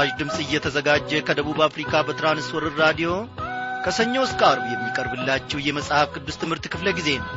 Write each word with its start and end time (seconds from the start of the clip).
ይህ 0.00 0.06
ምስራች 0.06 0.20
ድምፅ 0.20 0.36
እየተዘጋጀ 0.42 1.10
ከደቡብ 1.26 1.58
አፍሪካ 1.64 1.92
በትራንስወርር 2.06 2.74
ራዲዮ 2.82 3.08
ከሰኞ 3.84 4.14
እስከ 4.26 4.40
አርብ 4.48 4.64
የሚቀርብላችሁ 4.70 5.58
የመጽሐፍ 5.64 6.08
ቅዱስ 6.14 6.36
ትምህርት 6.40 6.64
ክፍለ 6.72 6.88
ጊዜ 6.98 7.08
ነው። 7.20 7.28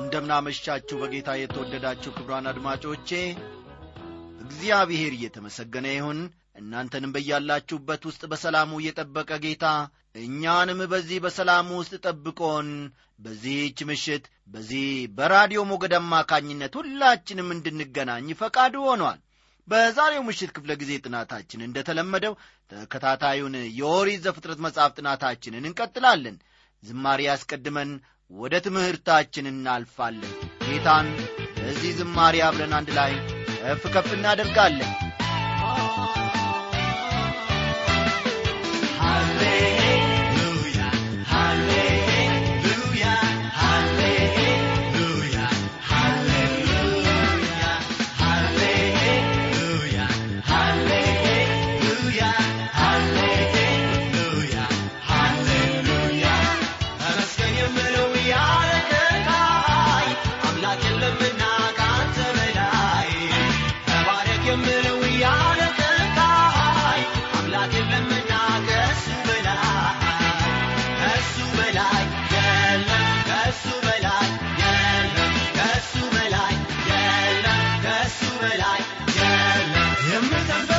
እንደምናመሻችሁ 0.00 0.98
በጌታ 1.02 1.30
የተወደዳችሁ 1.38 2.12
ክብሯን 2.16 2.50
አድማጮቼ 2.52 3.10
እግዚአብሔር 4.44 5.14
እየተመሰገነ 5.18 5.88
ይሁን 5.96 6.20
እናንተንም 6.60 7.14
በያላችሁበት 7.14 8.02
ውስጥ 8.08 8.22
በሰላሙ 8.30 8.80
የጠበቀ 8.84 9.30
ጌታ 9.44 9.66
እኛንም 10.22 10.80
በዚህ 10.92 11.18
በሰላሙ 11.24 11.68
ውስጥ 11.80 11.94
ጠብቆን። 12.06 12.68
በዚህች 13.18 13.78
ምሽት 13.88 14.24
በዚህ 14.48 14.86
በራዲዮ 15.16 15.60
ሞገድ 15.70 15.94
አማካኝነት 15.98 16.74
ሁላችንም 16.80 17.48
እንድንገናኝ 17.54 18.28
ፈቃዱ 18.40 18.74
ሆኗል። 18.86 19.18
በዛሬው 19.68 20.22
ምሽት 20.28 20.50
ክፍለ 20.56 20.72
ጊዜ 20.80 20.92
ጥናታችን 21.04 21.64
እንደተለመደው 21.66 22.34
ተከታታዩን 22.70 23.56
የኦሪት 23.78 24.24
ዘፍጥረት 24.26 24.62
መጽሐፍ 24.66 24.94
ጥናታችንን 24.98 25.68
እንቀጥላለን። 25.70 26.38
ዝማሬ 26.82 27.20
ያስቀድመን 27.28 27.90
ወደ 28.30 28.56
ትምህርታችን 28.66 29.50
እናልፋለን። 29.52 30.34
ጌታን 30.66 31.08
በዚህ 31.60 31.92
ዝማሬ 32.00 32.36
አብረን 32.46 32.74
አንድ 32.78 32.90
ላይ 32.98 33.14
ከፍ 33.54 33.84
ከፍ 33.94 34.10
እናደርጋለን 34.16 34.92
እንዳለው 79.12 80.69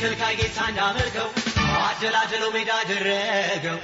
ከልካይ 0.00 0.34
ጌታ 0.38 0.58
እንዳመልከው 0.70 1.28
አደላደለው 1.82 2.50
ሜዳ 2.54 2.70
አደረገው። 2.80 3.78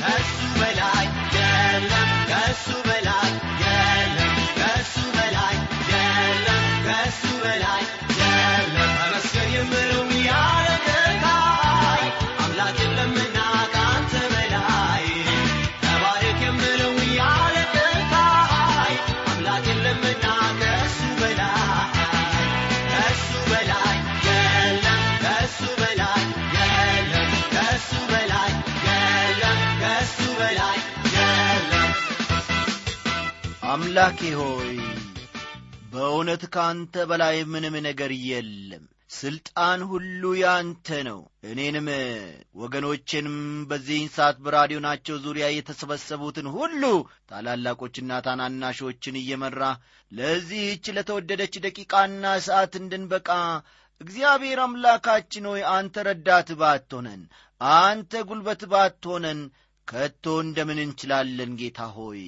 ከሱ 0.00 0.28
በላይ 0.58 1.06
የለም 1.36 2.10
ከሱ 2.30 2.66
በላይ 2.88 3.30
የለም 3.62 4.34
ከሱ 4.58 4.94
በላይ 5.16 5.56
የለም 5.92 6.66
ከሱ 6.88 7.22
በላይ 7.44 7.82
የለም። 8.20 8.92
ተመስገን 8.98 9.50
የምለው 9.56 10.04
ያለ 10.28 10.75
አምላኬ 33.98 34.22
ሆይ 34.38 34.72
በእውነት 35.92 36.42
ከአንተ 36.54 37.04
በላይ 37.10 37.36
ምንም 37.52 37.74
ነገር 37.86 38.10
የለም። 38.24 38.82
ስልጣን 39.10 39.80
ሁሉ 39.90 40.32
ያንተ 40.40 40.98
ነው። 41.08 41.20
እኔንም 41.50 41.86
ወገኖቼንም 42.60 43.38
በዚህን 43.70 44.10
ሰዓት 44.16 44.36
በራዲዮናቸው 44.44 45.16
ዙሪያ 45.24 45.46
የተሰበሰቡትን 45.50 46.48
ሁሉ 46.56 46.82
ታላላቆችና 47.30 48.20
ታናናሾችን 48.26 49.20
እየመራ 49.22 49.62
ለዚህች 50.12 50.84
ለተወደደች 50.96 51.56
ደቂቃና 51.66 52.36
ሰዓት 52.48 52.76
እንድንበቃ 52.82 53.30
እግዚአብሔር 54.00 54.60
አምላካችን 54.66 55.48
ሆይ 55.52 55.64
አንተ 55.72 56.04
ረዳት 56.08 56.50
ባትሆነን 56.60 57.22
አንተ 57.80 58.24
ጉልበት 58.28 58.64
ባትሆነን 58.72 59.40
ከቶ 59.88 60.24
እንደምን 60.42 60.78
እንችላለን? 60.84 61.50
ጌታ 61.60 61.80
ሆይ 61.96 62.22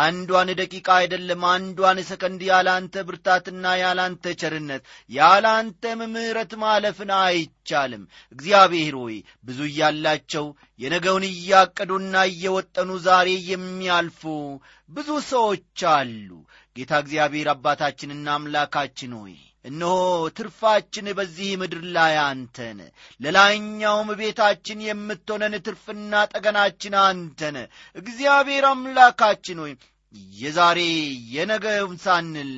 አንዷን 0.00 0.48
ደቂቃ 0.60 0.88
አይደለም 0.96 1.42
አንዷን 1.50 1.98
ሰከንድ 2.08 2.42
ያላንተ 2.48 3.04
ብርታትና 3.08 3.64
ያላንተ 3.80 4.34
ቸርነት 4.40 4.82
ያላንተም 5.10 6.00
ምሕረት 6.14 6.52
ማለፍን 6.62 7.10
አይቻልም። 7.18 8.04
እግዚአብሔር 8.32 8.96
ሆይ 9.02 9.16
ብዙ 9.44 9.60
እያላቸው 9.70 10.46
የነገውን 10.80 11.26
እያቀዱና 11.30 12.24
እየወጠኑ 12.30 12.90
ዛሬ 13.06 13.30
የሚያልፉ 13.50 14.22
ብዙ 14.90 15.10
ሰዎች 15.30 15.82
አሉ። 15.94 16.28
ጌታ 16.76 16.94
እግዚአብሔር 17.02 17.50
አባታችንና 17.52 18.28
አምላካችን 18.36 19.12
ሆይ 19.18 19.36
እነሆ 19.64 19.94
ትርፋችን 20.36 21.06
በዚህ 21.18 21.50
ምድር 21.60 21.82
ላይ 21.94 22.14
አንተነ 22.22 22.80
ለላይኛውም 23.20 24.10
ቤታችን 24.20 24.84
የምትሆነን 24.86 25.54
ትርፍና 25.66 26.22
ጠገናችን 26.32 26.96
አንተነ 27.02 27.56
እግዚአብሔር 27.96 28.66
አምላካችን 28.70 29.60
ሆይ 29.64 29.74
የዛሬ 30.36 30.80
የነገውን 31.34 31.96
ሳንል 32.02 32.50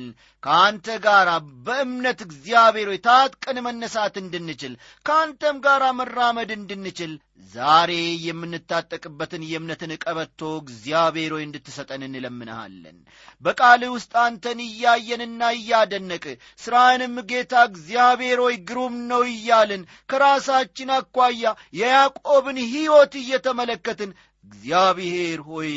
ከአንተ 0.43 0.87
ጋር 1.05 1.29
በእምነት 1.65 2.19
እግዚአብሔር 2.25 2.87
ሆይ 2.91 2.99
ታጥቀን 3.05 3.57
መነሳት 3.65 4.15
እንድንችል 4.21 4.73
ከአንተም 5.05 5.57
ጋር 5.65 5.83
መራመድ 5.99 6.51
እንድንችል 6.55 7.13
ዛሬ 7.53 7.91
የምንታጠቅበትን 8.27 9.43
የእምነትን 9.49 9.91
ቀበቶ 10.03 10.49
እግዚአብሔር 10.61 11.33
ሆይ 11.35 11.43
እንድትሰጠን 11.45 12.01
እንለምንሃለን። 12.07 12.97
በቃልህ 13.43 13.91
ውስጥ 13.95 14.13
አንተን 14.23 14.61
እያየንና 14.65 15.49
እያደነቅ 15.57 16.23
ሥራህንም 16.59 17.15
ጌታ 17.31 17.63
እግዚአብሔር 17.69 18.39
ሆይ 18.45 18.57
ግሩም 18.69 18.95
ነው 19.11 19.23
እያልን 19.31 19.83
ከራሳችን 20.09 20.91
አኳያ 20.97 21.45
የያዕቆብን 21.79 22.59
ሕይወት 22.69 23.15
እየተመለከትን 23.21 24.11
እግዚአብሔር 24.45 25.39
ሆይ 25.47 25.71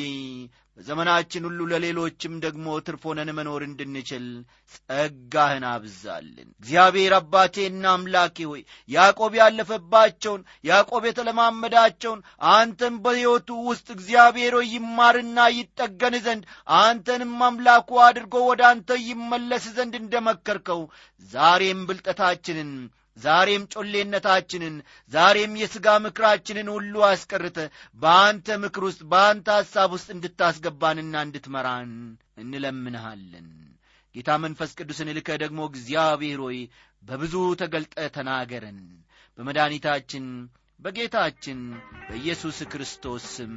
በዘመናችን 0.78 1.46
ሁሉ 1.46 1.60
ለሌሎችም 1.70 2.34
ደግሞ 2.44 2.66
ትርፍ 2.84 3.02
ሆነን 3.08 3.30
መኖር 3.38 3.62
እንድንችል 3.66 4.26
ጸጋህን 4.74 5.64
አብዛልን። 5.70 6.48
እግዚአብሔር 6.54 7.14
አባቴና 7.18 7.84
አምላኬ 7.92 8.36
ሆይ 8.50 8.62
ያዕቆብ 8.88 9.32
ያለፈባቸውን 9.40 10.42
ያዕቆብ 10.64 11.04
የተለማመዳቸውን 11.08 12.20
አንተን 12.52 12.94
በሕይወቱ 13.04 13.50
ውስጥ 13.68 13.88
እግዚአብሔር 13.96 14.56
ይማርና 14.70 15.48
ይጠገን 15.56 16.16
ዘንድ 16.26 16.44
አንተንም 16.80 17.36
አምላኩ 17.48 18.00
አድርጎ 18.06 18.36
ወደ 18.48 18.64
አንተ 18.70 18.98
ይመለስ 19.08 19.66
ዘንድ 19.76 19.96
እንደመከርከው 20.00 20.82
ዛሬም 21.30 21.82
ብልጠታችንን 21.88 22.72
ዛሬም 23.16 23.62
ጮሌነታችንን 23.74 24.74
ዛሬም 25.12 25.52
የሥጋ 25.60 25.86
ምክራችንን 26.04 26.68
ሁሉ 26.74 26.94
አስቀርተ 27.08 27.58
በአንተ 28.00 28.58
ምክር 28.64 28.84
ውስጥ 28.88 29.02
በአንተ 29.12 29.48
ሐሳብ 29.58 29.90
ውስጥ 29.96 30.08
እንድታስገባንና 30.16 31.14
እንድትመራን 31.26 31.92
እንለምንሃለን። 32.44 33.48
ጌታ 34.14 34.30
መንፈስ 34.44 34.70
ቅዱስን 34.78 35.10
ልከ 35.16 35.30
ደግሞ 35.42 35.60
እግዚአብሔር 35.70 36.40
ሆይ 36.46 36.58
በብዙ 37.02 37.34
ተገልጠ 37.60 38.06
ተናገረን። 38.16 38.80
በመድኃኒታችን 39.38 40.24
በጌታችን 40.80 41.58
በኢየሱስ 42.08 42.58
ክርስቶስ 42.72 43.26
ስም 43.36 43.54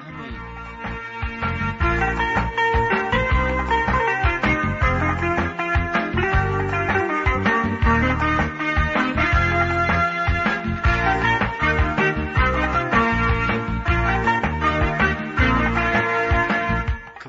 አሜን 0.00 0.45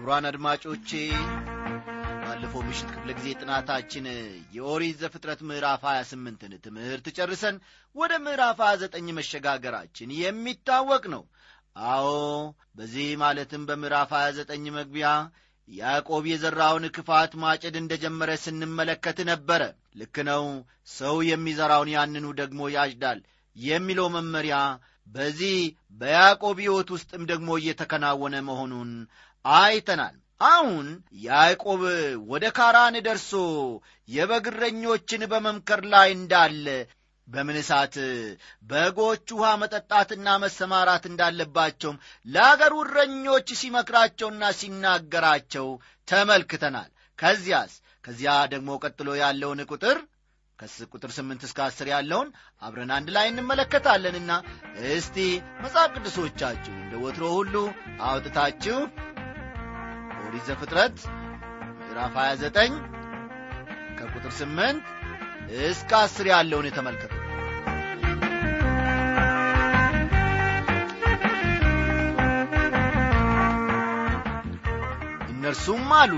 ክቡራን 0.07 0.27
አድማጮቼ 0.27 0.89
ባለፈው 2.21 2.61
ምሽት 2.67 2.89
ክፍለ 2.93 3.09
ጊዜ 3.17 3.31
ጥናታችን 3.39 4.05
የኦሪት 4.55 4.95
ዘፍጥረት 5.01 5.39
ምዕራፍ 5.49 5.81
28ን 5.87 6.53
ትምህርት 6.65 7.07
ጨርሰን 7.17 7.55
ወደ 7.95 8.13
ምዕራፍ 8.25 8.59
29 8.67 9.11
መሸጋገራችን 9.17 10.15
የሚታወቅ 10.19 11.03
ነው። 11.15 11.23
አዎ 11.89 12.07
በዚህ 12.79 13.09
ማለትም 13.23 13.67
በምዕራፍ 13.69 14.13
29 14.19 14.71
መግቢያ 14.77 15.09
ያዕቆብ 15.67 16.25
የዘራውን 16.31 16.87
ክፋት 16.97 17.35
ማጨድ 17.43 17.77
እንደጀመረ 17.83 18.39
ስንመለከት 18.45 19.19
ነበረ። 19.31 19.61
ልክ 19.95 20.17
ነው። 20.31 20.45
ሰው 20.97 21.17
የሚዘራውን 21.31 21.95
ያንኑ 21.97 22.27
ደግሞ 22.41 22.69
ያጭዳል 22.77 23.21
የሚለው 23.55 24.09
መመሪያ 24.15 24.55
በዚህ 25.07 25.57
በያዕቆብ 26.01 26.57
ሕይወት 26.61 26.89
ውስጥም 26.93 27.21
ደግሞ 27.29 27.49
እየተከናወነ 27.59 28.35
መሆኑን 28.47 28.89
አይተናል። 29.55 30.15
አሁን 30.41 30.87
ያዕቆብ 31.23 31.81
ወደ 32.31 32.45
ካራን 32.57 32.95
ደርሶ 33.05 33.31
የበግረኞችን 34.07 35.21
በመምከር 35.31 35.81
ላይ 35.93 36.09
እንዳለ 36.17 36.65
በምን 37.27 37.57
ሰዓት 37.69 37.95
በጎች 38.63 39.25
ውሃ 39.37 39.47
መጠጣትና 39.61 40.35
መሰማራት 40.43 41.05
እንዳለባቸውም 41.09 41.97
ለአገሩ 42.25 42.73
እረኞች 42.83 43.47
ሲመክራቸውና 43.61 44.51
ሲናገራቸው 44.59 45.67
ተመልክተናል። 46.07 46.89
ከዚያስ 47.19 47.73
ከዚያ 48.03 48.33
ደግሞ 48.53 48.69
ቀጥሎ 48.83 49.09
ያለውን 49.21 49.61
ቁጥር 49.69 49.97
ከቁጥር 50.59 51.11
ስምንት 51.15 51.41
እስከ 51.47 51.59
አስር 51.65 51.87
ያለውን 51.91 52.29
አብረን 52.61 52.91
አንድ 52.95 53.09
ላይ 53.15 53.25
እንመለከታለንና 53.31 54.31
እስቲ 54.93 55.17
መጽሐፍ 55.63 55.91
ቅዱሶቻችሁ 55.95 56.73
እንደ 56.77 56.93
ወትሮ 57.03 57.25
ሁሉ 57.35 57.55
አውጥታችሁ 58.07 58.77
ኦሪት 60.27 60.43
ዘፍጥረት 60.49 60.97
ምዕራፍ 61.79 62.15
29 62.21 62.79
ከቁጥር 63.99 64.31
8 64.37 64.89
እስከ 65.67 65.91
10 66.01 66.29
ያለውን 66.31 66.67
የተመልከቱ። 66.69 67.13
እነርሱም 75.31 75.87
አሉ 75.99 76.13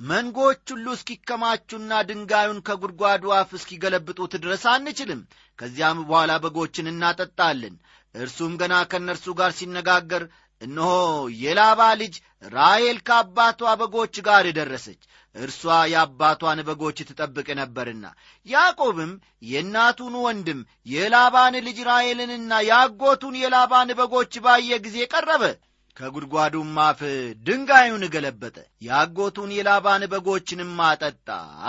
መንጎች 0.00 0.64
ሁሉ 0.72 0.86
እስኪከማቹና 0.96 1.92
ድንጋዩን 2.08 2.58
ከጉድጓዱ 2.66 3.32
አፍ 3.38 3.50
እስኪገለብጡት 3.58 4.32
ድረስ 4.42 4.64
አንችልም። 4.72 5.20
ከዚያም 5.58 6.00
በኋላ 6.08 6.32
በጎችን 6.44 6.90
እናጠጣለን። 6.92 7.74
እርሱም 8.14 8.52
ገና 8.60 8.74
ከእነርሱ 8.92 9.26
ጋር 9.40 9.50
ሲነጋገር 9.58 10.22
እነሆ 10.60 10.90
የላባ 11.42 11.80
ልጅ 12.00 12.14
ራሔል 12.42 12.98
ከአባቷ 13.06 13.70
በጎች 13.80 14.16
ጋር 14.26 14.46
ደረሰች። 14.58 15.00
እርሷ 15.34 15.62
የአባቷን 15.92 16.60
በጎች 16.68 16.98
ትጠብቅ 17.08 17.48
ነበርና 17.58 18.04
ያዕቆብም 18.46 19.12
የእናቱን 19.50 20.14
ወንድም 20.24 20.60
የላባን 20.92 21.56
ልጅ 21.66 21.78
ራሔልንና 21.88 22.60
የአጎቱን 22.68 23.34
የላባን 23.42 23.90
በጎች 23.98 24.34
ባየ 24.44 24.78
ጊዜ 24.86 24.98
ቀረበ። 25.12 25.42
ከጉድጓዱም 25.96 26.74
አፍ 26.84 27.00
ድንጋዩን 27.46 28.04
ገለበጠ 28.14 28.56
የአጎቱን 28.82 29.52
የላባን 29.54 30.04
በጎችንም 30.12 30.74
አጠጣ 30.88 31.28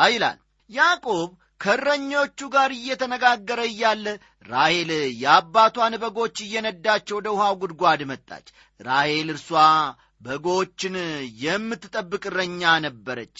ይላል። 0.10 0.40
ያዕቆብ 0.70 1.30
ከእረኞቹ 1.62 2.40
ጋር 2.54 2.72
እየተነጋገረ 2.76 3.62
እያለ 3.70 4.06
ራሔል 4.46 4.92
የአባቷን 5.22 5.96
በጎች 6.04 6.38
እየነዳች 6.46 7.08
ወደ 7.18 7.28
ጉድጓድ 7.62 8.02
መጣች። 8.12 8.46
ራሔል 8.80 9.30
እርሷ 9.34 9.50
በጎችን 10.22 10.96
የምትጠብቅ 11.44 12.24
እረኛ 12.32 12.72
ነበረች። 12.86 13.38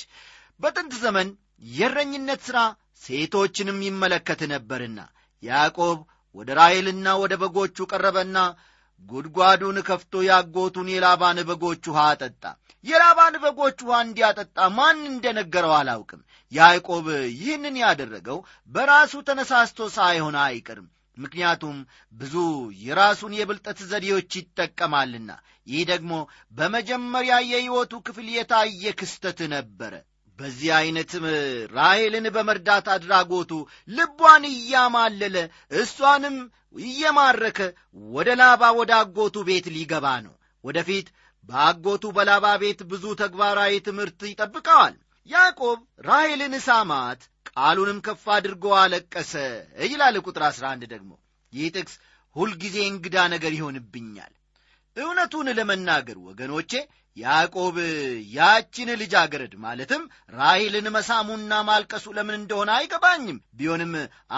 በጥንት 0.60 0.94
ዘመን 1.04 1.30
የእረኝነት 1.74 2.42
ሥራ 2.48 2.60
ሴቶችንም 3.04 3.80
ይመለከት 3.88 4.42
ነበርና 4.54 5.00
ያዕቆብ 5.44 6.00
ወደ 6.36 6.50
ራሔልና 6.60 7.08
ወደ 7.22 7.34
በጎቹ 7.42 7.88
ቀረበና 7.92 8.38
ጉድጓዱን 9.10 9.78
ከፍቶ 9.88 10.22
ያጎቱን 10.28 10.88
የላባን 10.94 11.38
በጎች 11.50 11.84
ውሃ 11.90 12.00
አጠጣ። 12.12 12.44
የላባን 12.86 13.36
በጎች 13.44 13.78
ውሃ 13.86 13.98
እንዲያጠጣ 14.06 14.68
ማን 14.76 15.00
እንደነገረው 15.12 15.74
አላውቅም። 15.78 16.22
ያዕቆብ 16.52 17.08
ይህንን 17.36 17.76
ያደረገው 17.84 18.38
በራሱ 18.72 19.22
ተነሳስቶ 19.28 19.90
ሳይሆን 19.98 20.38
አይቀርም። 20.44 20.88
ምክንያቱም 21.18 21.78
ብዙ 22.16 22.36
የራሱን 22.84 23.34
የብልጠት 23.38 23.80
ዘዴዎች 23.90 24.32
ይጠቀማልና 24.40 25.32
ይህ 25.70 25.82
ደግሞ 25.90 26.12
በመጀመሪያ 26.58 27.34
የሕይወቱ 27.48 27.94
ክፍል 28.08 28.28
የታየ 28.34 28.94
ክስተት 29.00 29.40
ነበረ። 29.54 29.94
በዚህ 30.40 30.70
ዐይነትም 30.76 31.26
ራሔልን 31.74 32.26
በመርዳት 32.36 32.86
አድራጎቱ 32.94 33.52
ልቧን 33.90 34.44
እያማለለ 34.52 35.36
እሷንም 35.80 36.38
እየማረከ 36.84 37.60
ወደ 38.16 38.30
ላባ 38.42 38.64
ወደ 38.80 38.92
አጎቱ 39.00 39.38
ቤት 39.48 39.68
ሊገባ 39.76 40.08
ነው። 40.26 40.34
ወደፊት 40.64 41.08
በአጎቱ 41.50 42.06
በላባ 42.16 42.46
ቤት 42.62 42.80
ብዙ 42.90 43.06
ተግባራዊ 43.22 43.74
ትምህርት 43.86 44.20
ይጠብቀዋል። 44.32 44.96
ያዕቆብ 45.30 45.80
ራሔልን 46.06 46.56
ሳማት 46.68 47.22
ቃሉንም 47.52 48.00
ከፍ 48.06 48.26
አድርጎ 48.36 48.66
አለቀሰ 48.80 49.34
ይላል 49.86 50.16
ቁጥር 50.26 50.44
11 50.48 50.86
ደግሞ። 50.94 51.12
ይህ 51.54 51.70
ጥቅስ 51.76 51.96
ሁልጊዜ 52.36 52.78
እንግዳ 52.90 53.18
ነገር 53.34 53.52
ይሆንብኛል 53.58 54.34
እውነቱን 54.98 55.48
ለመናገር 55.58 56.18
ወገኖቼ 56.28 56.72
ያዕቆብ 57.18 57.76
ያችን 58.36 58.90
ልጃገረድ 59.02 59.54
ማለትም 59.64 60.02
ራሔልን 60.34 60.88
መሳሙና 60.96 61.54
ማልቀሱ 61.70 62.06
ለምን 62.18 62.36
እንደሆነ 62.40 62.70
አይገባኝም። 62.76 63.40
ቢሆንም 63.60 63.94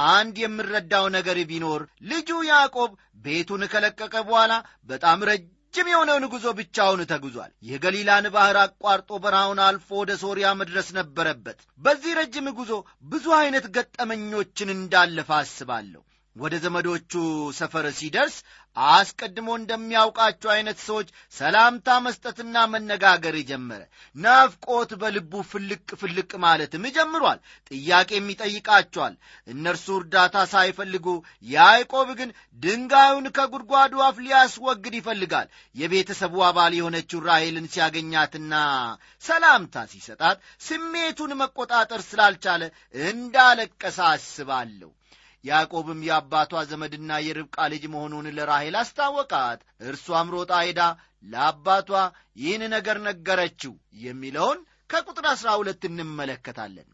አንድ 0.10 0.36
የምረዳው 0.44 1.06
ነገር 1.18 1.40
ቢኖር 1.52 1.82
ልጁ 2.12 2.30
ያዕቆብ 2.50 2.92
ቤቱን 3.26 3.64
ከለቀቀ 3.74 4.14
በኋላ 4.28 4.54
በጣም 4.90 5.26
ረጅም 5.32 5.90
የሆነውን 5.92 6.26
ጉዞ 6.34 6.48
ብቻውን 6.60 7.02
ተጉዟል። 7.12 7.52
የገሊላን 7.70 8.28
ባሕር 8.34 8.60
አቋርጦ 8.64 9.20
በረሃውን 9.24 9.62
አልፎ 9.68 9.90
ወደ 10.02 10.14
ሶርያ 10.24 10.48
መድረስ 10.62 10.90
ነበረበት። 10.98 11.60
በዚህ 11.82 12.14
ረጅም 12.20 12.48
ጉዞ 12.60 12.72
ብዙ 13.12 13.28
ዐይነት 13.38 13.68
ገጠመኞችን 13.78 14.76
እንዳለፈ 14.78 15.32
አስባለሁ 15.40 16.02
ወደ 16.36 16.56
ዘመዶቹ 16.64 17.14
ሰፈር 17.58 17.86
ሲደርስ 17.96 18.36
አስቀድሞ 18.78 19.48
እንደሚያውቃቸው 19.56 20.50
ዐይነት 20.54 20.78
ሰዎች 20.86 21.08
ሰላምታ 21.34 21.88
መስጠትና 22.06 22.56
መነጋገር 22.74 23.36
ጀመረ። 23.50 23.82
ናፍቆት 24.16 24.92
በልቡ 25.02 25.42
ፍልቅ 25.50 25.88
ፍልቅ 26.02 26.30
ማለትም 26.44 26.86
ጀምሯል። 26.98 27.40
ጥያቄም 27.72 28.30
ይጠይቃቸዋል። 28.34 29.16
እነርሱ 29.48 29.88
እርዳታ 29.98 30.46
ሳይፈልጉ 30.54 31.08
ያዕቆብ 31.48 32.10
ግን 32.22 32.32
ድንጋዩን 32.60 33.28
ከጉድጓዱ 33.38 33.94
አፍ 34.08 34.18
ሊያስወግድ 34.26 34.96
ይፈልጋል። 35.00 35.50
የቤተሰቡ 35.76 36.46
አባል 36.50 36.74
የሆነችው 36.80 37.26
ራሔልን 37.28 37.70
ሲያገኛትና 37.76 38.54
ሰላምታ 39.24 39.86
ሲሰጣት 39.92 40.40
ስሜቱን 40.62 41.34
መቆጣጠር 41.44 42.04
ስላልቻለ 42.10 42.64
እንዳለቀሰ 43.08 44.00
አስባለሁ 44.12 44.90
ያዕቆብም 45.44 46.00
የአባቷ 46.08 46.62
ዘመድና 46.72 47.12
የርብቃ 47.26 47.58
ልጅ 47.74 47.84
መሆኑን 47.94 48.28
ለራሔል 48.38 48.76
አስታወቃት። 48.82 49.60
እርሷም 49.84 50.32
ሮጣ 50.36 50.52
ሄዳ 50.66 50.82
ለአባቷ 51.26 51.90
ይህን 52.42 52.64
ነገር 52.76 52.98
ነገረችው 53.08 53.74
የሚለውን 54.04 54.60
ከቁጥር 54.90 55.26
አሥራ 55.32 55.50
ሁለት 55.60 55.84
እንመለከታለን። 55.90 56.88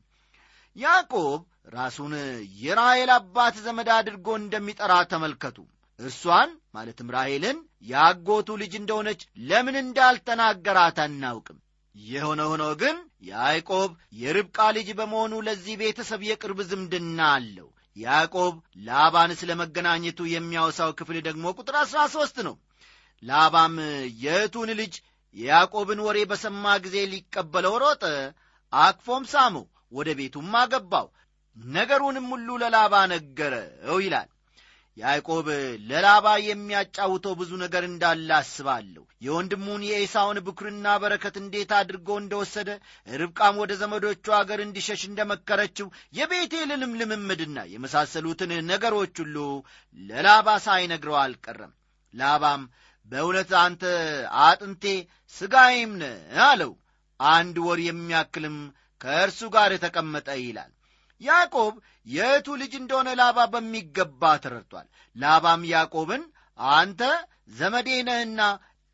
ያዕቆብ 0.75 1.39
ራሱን 1.73 2.13
የራሔል 2.61 3.09
አባት 3.15 3.55
ዘመድ 3.65 3.89
አድርጎ 3.95 4.27
እንደሚጠራ 4.39 4.93
ተመልከቱ። 5.11 5.57
እርሷን 5.99 6.49
ማለትም 6.75 7.07
ራሔልን 7.15 7.57
የአጎቱ 7.83 8.49
ልጅ 8.61 8.73
እንደሆነች 8.79 9.21
ለምን 9.47 9.75
እንዳልተናገራት 9.81 10.99
አናውቅም። 11.05 11.57
የሆነ 11.95 12.41
ሆኖ 12.49 12.63
ግን 12.81 12.97
ያዕቆብ 13.29 13.91
የርብቃ 14.21 14.67
ልጅ 14.77 14.89
በመሆኑ 14.99 15.33
ለዚህ 15.47 15.75
ቤተሰብ 15.81 16.21
የቅርብ 16.27 16.59
ዝምድና 16.69 17.19
አለው 17.35 17.67
ያዕቆብ 17.97 18.55
ላባን 18.87 19.31
ስለ 19.39 19.51
መገናኘቱ 19.61 20.19
የሚያወሳው 20.31 20.91
ክፍል 20.99 21.17
ደግሞ 21.27 21.53
ቁጥር 21.57 21.75
አሥራ 21.81 21.99
ሦስት 22.15 22.37
ነው። 22.47 22.55
ላባም 23.23 23.75
የእቱን 24.23 24.69
ልጅ 24.79 24.95
የያዕቆብን 25.35 25.99
ወሬ 26.05 26.17
በሰማ 26.29 26.65
ጊዜ 26.85 26.97
ሊቀበለው 27.13 27.75
ሮጠ። 27.83 28.03
አክፎም 28.73 29.23
ሳመው 29.33 29.65
ወደ 29.93 30.09
ቤቱም 30.19 30.55
አገባው። 30.61 31.07
ነገሩንም 31.57 32.25
ሁሉ 32.33 32.57
ለላባ 32.61 32.95
ነገረው 33.13 33.99
ይላል 34.05 34.27
ያዕቆብ 34.97 35.47
ለላባ 35.89 36.27
የሚያጫውተው 36.45 37.33
ብዙ 37.39 37.51
ነገር 37.63 37.83
እንዳለ 37.87 38.29
አስባለሁ። 38.37 39.03
የወንድሙን 39.25 39.81
የኤሳውን 39.87 40.37
ብኩርና 40.47 40.95
በረከት 41.03 41.35
እንዴት 41.41 41.71
አድርጎ 41.79 42.09
እንደወሰደ 42.21 42.69
ርብቃም 43.07 43.59
ወደ 43.61 43.73
ዘመዶቹ 43.81 44.25
አገር 44.37 44.61
እንዲሸሽ 44.65 45.03
እንደመከረችው 45.09 45.89
የቤቴልንም 46.19 46.97
ልምምድና 47.01 47.65
የመሳሰሉትን 47.73 48.53
ነገሮች 48.71 49.15
ሁሉ 49.23 49.37
ለላባ 49.99 50.57
ሳይነግረው 50.65 51.17
አልቀረም። 51.23 51.73
ላባም 52.13 52.63
በእውነት 53.11 53.51
አንተ 53.63 53.83
አጥንቴ 54.45 54.85
ሥጋዬም 55.35 55.93
ነህ 56.01 56.17
አለው። 56.47 56.73
አንድ 57.19 57.55
ወር 57.65 57.79
የሚያክልም 57.85 58.57
ከእርሱ 59.01 59.41
ጋር 59.53 59.71
የተቀመጠ 59.73 60.27
ይላል 60.41 60.71
ያዕቆብ 61.21 61.73
የእቱ 62.07 62.47
ልጅ 62.61 62.73
እንደሆነ 62.79 63.09
ላባ 63.19 63.45
በሚገባ 63.53 64.31
ተረድቷል። 64.43 64.87
ላባም 65.15 65.61
ያዕቆብን 65.71 66.23
አንተ 66.59 67.01
ዘመዴ 67.57 67.89
ነህና 68.07 68.41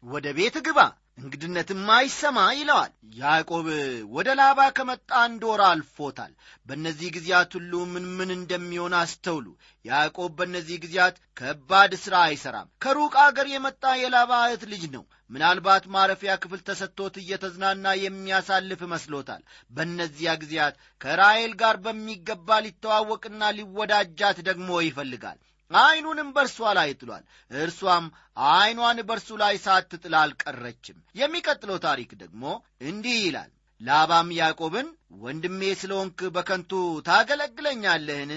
ወደ 0.04 0.28
ቤት 0.38 0.56
ግባ 0.68 0.80
እንግድነትም 1.18 1.82
አይሰማ 1.96 2.38
ይለዋል። 2.58 2.92
ያዕቆብ 3.18 3.68
ወደ 4.14 4.30
ላባ 4.40 4.60
ከመጣ 4.78 5.10
አንድ 5.22 5.42
ወር 5.50 5.62
አልፎታል። 5.68 6.32
በእነዚህ 6.68 7.10
ጊዜያት 7.16 7.52
ሁሉ 7.58 7.74
ምን 7.92 8.06
ምን 8.18 8.30
እንደሚሆን 8.36 8.94
አስተውሉ። 9.00 9.46
ያዕቆብ 9.86 10.32
በእነዚህ 10.40 10.78
ጊዜያት 10.84 11.16
ከባድ 11.38 11.94
ሥራ 12.04 12.16
አይሠራም 12.28 12.72
ከሩቅ 12.84 13.14
አገር 13.26 13.50
የመጣ 13.54 13.94
የላባ 14.02 14.42
እህት 14.48 14.66
ልጅ 14.74 14.84
ነው። 14.96 15.04
ምናልባት 15.30 15.84
ማረፊያ 15.94 16.34
ክፍል 16.42 16.62
ተሰጥቶት 16.68 17.16
እየተዝናና 17.20 17.96
የሚያሳልፍ 18.02 18.82
መስሎታል። 18.92 19.42
በእነዚያ 19.72 20.34
ጊዜያት 20.42 20.76
ከራሔል 21.02 21.54
ጋር 21.62 21.78
በሚገባ 21.86 22.60
ሊተዋወቅና 22.66 23.52
ሊወዳጃት 23.58 24.40
ደግሞ 24.50 24.70
ይፈልጋል 24.88 25.40
ዐይኑንም 25.72 26.30
በእርሷ 26.36 26.74
ላይ 26.78 26.90
ጥሏል። 27.00 27.24
እርሷም 27.52 28.06
ዐይኗን 28.50 29.00
በእርሱ 29.08 29.30
ላይ 29.42 29.56
ሳትጥል 29.66 30.16
አልቀረችም። 30.22 30.98
የሚቀጥለው 31.16 31.78
ታሪክ 31.86 32.12
ደግሞ 32.24 32.44
እንዲህ 32.84 33.18
ይላል። 33.26 33.52
ላባም 33.82 34.30
ያዕቆብን 34.38 34.88
ወንድሜ 35.24 35.62
ስለሆንክ 35.80 36.20
በከንቱ 36.36 36.72
ታገለግለኛለህን? 37.08 38.32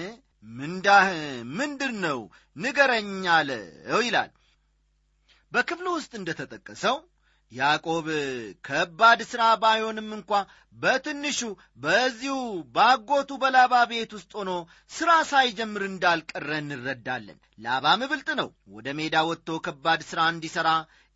ምንዳህ? 0.47 1.07
ምንድር 1.57 1.91
ነው 2.03 2.19
ንገረኝ 2.55 3.09
አለው 3.35 4.01
ይላል። 4.05 4.31
በክፍሉ 5.51 5.87
ውስጥ 5.97 6.11
እንደ 6.19 6.29
ተጠቀሰው 6.39 6.95
ያዕቆብ 7.51 8.07
ከባድ 8.65 9.19
ሥራ 9.29 9.43
ባይሆንም 9.61 10.09
እንኳ 10.15 10.31
በትንሹ 10.75 11.39
በዚሁ 11.77 12.35
ባጎቱ 12.75 13.29
በላባ 13.43 13.73
ቤት 13.91 14.11
ውስጥ 14.17 14.31
ሆኖ 14.39 14.51
ሥራ 14.91 15.11
ሳይጀምር 15.29 15.83
እንዳልቀረ 15.87 16.49
እንረዳለን። 16.61 17.37
ላባም 17.59 18.01
ብልጥ 18.11 18.29
ነው። 18.41 18.49
ወደ 18.75 18.87
ሜዳ 18.99 19.17
ወጥቶ 19.29 19.59
ከባድ 19.67 20.01
ሥራ 20.09 20.21
እንዲሠራ 20.33 20.69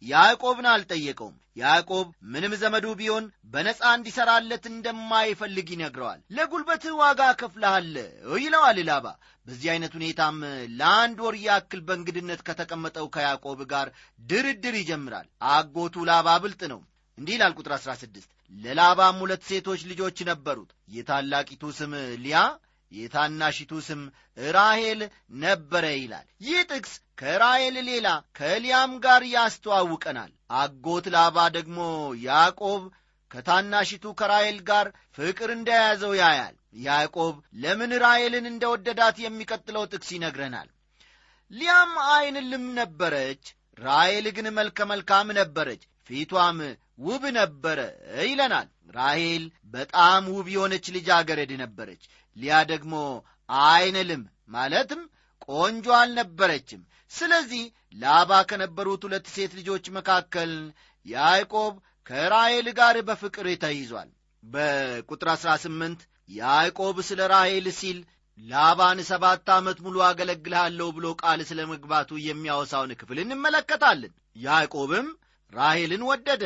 ያዕቆብን 0.04 0.68
አልጠየቀውም። 0.72 1.38
ያዕቆብ 1.58 2.06
ምንም 2.34 2.54
ዘመዱ 2.62 2.86
ቢሆን 3.00 3.24
በነፃ 3.54 3.82
እንዲሠራለት 3.96 4.64
እንደማይፈልግ 4.72 5.68
ይነግረዋል። 5.74 6.20
ለጉልበትህ 6.36 6.94
ዋጋ 7.02 7.22
እከፍልሃለሁ 7.34 8.38
ይለዋል 8.44 8.80
ላባ 8.90 9.06
በዚህ 9.48 9.68
ዐይነት 9.74 9.94
ሁኔታም 9.98 10.38
ለአንድ 10.80 11.20
ወር 11.26 11.36
ያክል 11.46 11.82
በእንግድነት 11.88 12.42
ከተቀመጠው 12.48 13.08
ከያዕቆብ 13.16 13.62
ጋር 13.72 13.88
ድርድር 14.24 14.78
ይጀምራል። 14.82 15.28
አጎቱ 15.52 16.06
ላባ 16.10 16.38
ብልጥ 16.44 16.62
ነው። 16.74 16.82
እንዲህ 17.18 17.36
ይላል 17.38 17.54
ቁጥር 17.60 17.74
16 17.78 18.28
ለላባም 18.54 19.18
ሁለት 19.24 19.44
ሴቶች 19.50 19.82
ልጆች 19.90 20.18
ነበሩት። 20.30 20.72
የታላቂቱ 20.96 21.64
ስም 21.78 21.92
ሊያ 22.24 22.40
የታናሺቱ 22.92 23.74
ስም 23.86 24.02
ራሄል 24.52 25.02
ነበረ 25.42 25.86
ይላል። 25.96 26.26
ይህ 26.46 26.60
ጥቅስ 26.72 26.94
ከራሄል 27.22 27.76
ሌላ 27.88 28.08
ከሊያም 28.38 28.94
ጋር 29.04 29.22
ያስተዋውቀናል። 29.34 30.32
አጎት 30.60 31.06
ላባ 31.16 31.38
ደግሞ 31.58 31.80
ያዕቆብ 32.24 32.82
ከታናሺቱ 33.32 34.06
ከራሄል 34.20 34.58
ጋር 34.70 34.88
ፍቅር 35.18 35.50
እንደያዘው 35.56 36.14
ያያል። 36.22 36.56
ያዕቆብ 36.86 37.34
ለምን 37.64 37.92
ራሔልን 38.04 38.46
እንደ 38.52 38.64
ወደዳት 38.74 39.18
የሚቀጥለው 39.22 39.84
ጥቅስ 39.92 40.10
ይነግረናል። 40.16 40.70
ሊያም 41.52 41.94
ዐይን 42.08 42.38
ልም 42.52 42.66
ነበረች 42.80 43.44
ራሔል 43.78 44.26
ግን 44.36 44.48
መልከ 44.58 44.86
መልካም 44.92 45.28
ነበረች 45.40 45.82
ፊቷም 46.10 46.60
ውብ 47.06 47.24
ነበረ 47.38 47.80
ይለናል። 48.24 48.68
ራሔል 48.98 49.44
በጣም 49.74 50.24
ውብ 50.36 50.48
የሆነች 50.54 50.86
ልጃገረድ 50.96 51.52
ነበረች። 51.64 52.04
ሊያ 52.38 52.56
ደግሞ 52.72 52.94
ዐይነ 53.50 53.98
ልም 54.10 54.24
ማለትም 54.50 55.02
ቆንጆ 55.50 55.88
አልነበረችም 56.00 56.82
ስለዚህ 57.12 57.64
ላባ 57.96 58.32
ከነበሩት 58.50 59.02
ሁለት 59.08 59.26
ሴት 59.36 59.52
ልጆች 59.60 59.86
መካከል 59.98 60.52
ያዕቆብ 61.06 61.74
ከራሔል 62.08 62.68
ጋር 62.80 62.96
በፍቅር 63.08 63.48
ተይዟል። 63.64 64.10
በቁጥር 64.44 65.30
18 65.36 66.06
ያዕቆብ 66.30 66.98
ስለ 67.10 67.22
ራሔል 67.34 67.68
ሲል 67.80 67.98
ላባን 68.40 69.00
ሰባት 69.10 69.48
ዓመት 69.56 69.78
ሙሉ 69.86 69.98
አገለግልሃለሁ 70.08 70.88
ብሎ 70.98 71.08
ቃል 71.22 71.40
ስለ 71.50 71.60
መግባቱ 71.72 72.20
የሚያወሳውን 72.28 72.92
ክፍል 73.02 73.18
እንመለከታለን። 73.24 74.14
ያዕቆብም 74.46 75.08
ራሔልን 75.54 76.04
ወደደ 76.12 76.44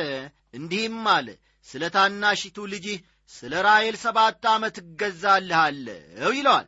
እንዲህም 0.54 1.04
አለ 1.14 1.28
ስለ 1.66 1.84
ታናሺቱ 1.94 2.66
ልጅህ 2.72 2.98
ስለ 3.32 3.54
ራሔል 3.66 3.96
ሰባት 4.02 4.44
ዓመት 4.54 4.76
እገዛልሃለሁ 4.82 6.30
ይለዋል። 6.36 6.66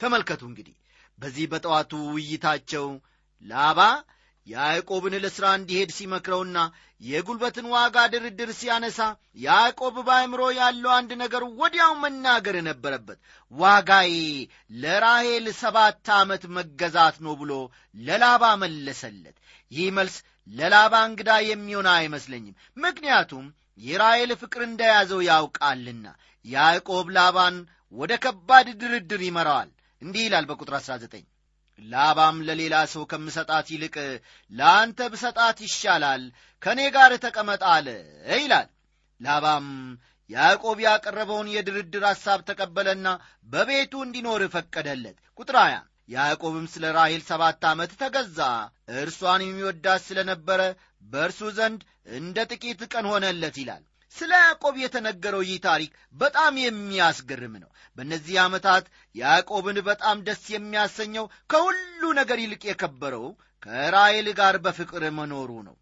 ተመልከቱ 0.00 0.42
እንግዲህ 0.50 0.76
በዚህ 1.18 1.44
በጠዋቱ 1.52 1.92
ውይይታቸው 2.14 2.86
ላባ 3.42 3.80
ያዕቆብን 4.46 5.14
ለሥራ 5.24 5.46
እንዲሄድ 5.58 5.90
ሲመክረውና 5.96 6.58
የጉልበትን 7.00 7.66
ዋጋ 7.74 7.96
ድርድር 8.12 8.50
ሲያነሳ 8.58 8.98
ያዕቆብ 9.38 9.96
በአእምሮ 10.06 10.42
ያለው 10.58 10.90
አንድ 10.96 11.10
ነገር 11.22 11.42
ወዲያው 11.60 11.92
መናገር 12.02 12.56
ነበረበት 12.68 13.18
ዋጋዬ 13.52 14.12
ለራሔል 14.82 15.46
ሰባት 15.60 16.10
ዓመት 16.18 16.44
መገዛት 16.56 17.16
ነው 17.26 17.34
ብሎ 17.40 17.52
ለላባ 18.00 18.52
መለሰለት። 18.62 19.36
ይህ 19.72 19.88
መልስ 19.98 20.16
ለላባ 20.50 20.94
እንግዳ 21.08 21.32
የሚሆን 21.48 21.88
አይመስለኝም 21.94 22.56
ምክንያቱም 22.76 23.44
የራሔል 23.80 24.32
ፍቅር 24.40 24.62
እንደያዘው 24.64 25.20
ያውቃልና። 25.30 26.06
ያዕቆብ 26.44 27.06
ላባን 27.16 27.56
ወደ 27.94 28.12
ከባድ 28.24 28.68
ድርድር 28.80 29.22
ይመራዋል። 29.26 29.70
እንዲህ 30.02 30.24
ይላል 30.26 30.46
በቁጥር 30.50 30.74
19 30.78 31.28
ላባም 31.82 32.36
ለሌላ 32.46 32.76
ሰው 32.92 33.02
ከምሰጣት 33.10 33.66
ይልቅ 33.74 33.96
ለአንተ 34.52 35.08
ብሰጣት 35.12 35.58
ይሻላል 35.66 36.22
ከእኔ 36.62 36.80
ጋር 36.96 37.12
ተቀመጥ 37.24 37.62
አለ 37.74 37.86
ይላል። 38.36 38.68
ላባም 39.20 39.66
ያዕቆብ 40.30 40.78
ያቀረበውን 40.86 41.48
የድርድር 41.54 42.04
ሐሳብ 42.10 42.40
ተቀበለና 42.50 43.08
በቤቱ 43.48 43.92
እንዲኖር 44.06 44.42
ፈቀደለት። 44.54 45.16
ቁጥር 45.40 45.56
20 45.62 45.80
ያዕቆብም 46.08 46.66
ስለ 46.72 46.84
ራሔል 46.96 47.22
ሰባት 47.28 47.62
ዓመት 47.70 47.92
ተገዛ። 48.00 48.38
እርሷን 48.96 49.42
የሚወዳት 49.44 50.02
ስለ 50.08 50.18
ነበረ 50.30 50.60
በእርሱ 51.04 51.40
ዘንድ 51.58 51.80
እንደ 52.18 52.38
ጥቂት 52.52 52.80
ቀን 52.92 53.06
ሆነለት 53.12 53.56
ይላል 53.62 53.82
ስለ 54.16 54.32
ያዕቆብ 54.40 54.74
የተነገረው 54.80 55.42
ይህ 55.46 55.58
ታሪክ 55.66 55.90
በጣም 56.14 56.54
የሚያስገርም 56.62 57.54
ነው። 57.62 57.68
በእነዚህ 57.98 58.36
ዓመታት 58.44 58.84
ያዕቆብን 59.14 59.78
በጣም 59.88 60.18
ደስ 60.26 60.42
የሚያሰኘው 60.52 61.24
ከሁሉ 61.50 62.02
ነገር 62.20 62.40
ይልቅ 62.42 62.62
የከበረው 62.68 63.26
ከራሔል 63.62 64.28
ጋር 64.40 64.56
በፍቅር 64.64 65.04
መኖሩ 65.18 65.50
ነው። 65.68 65.76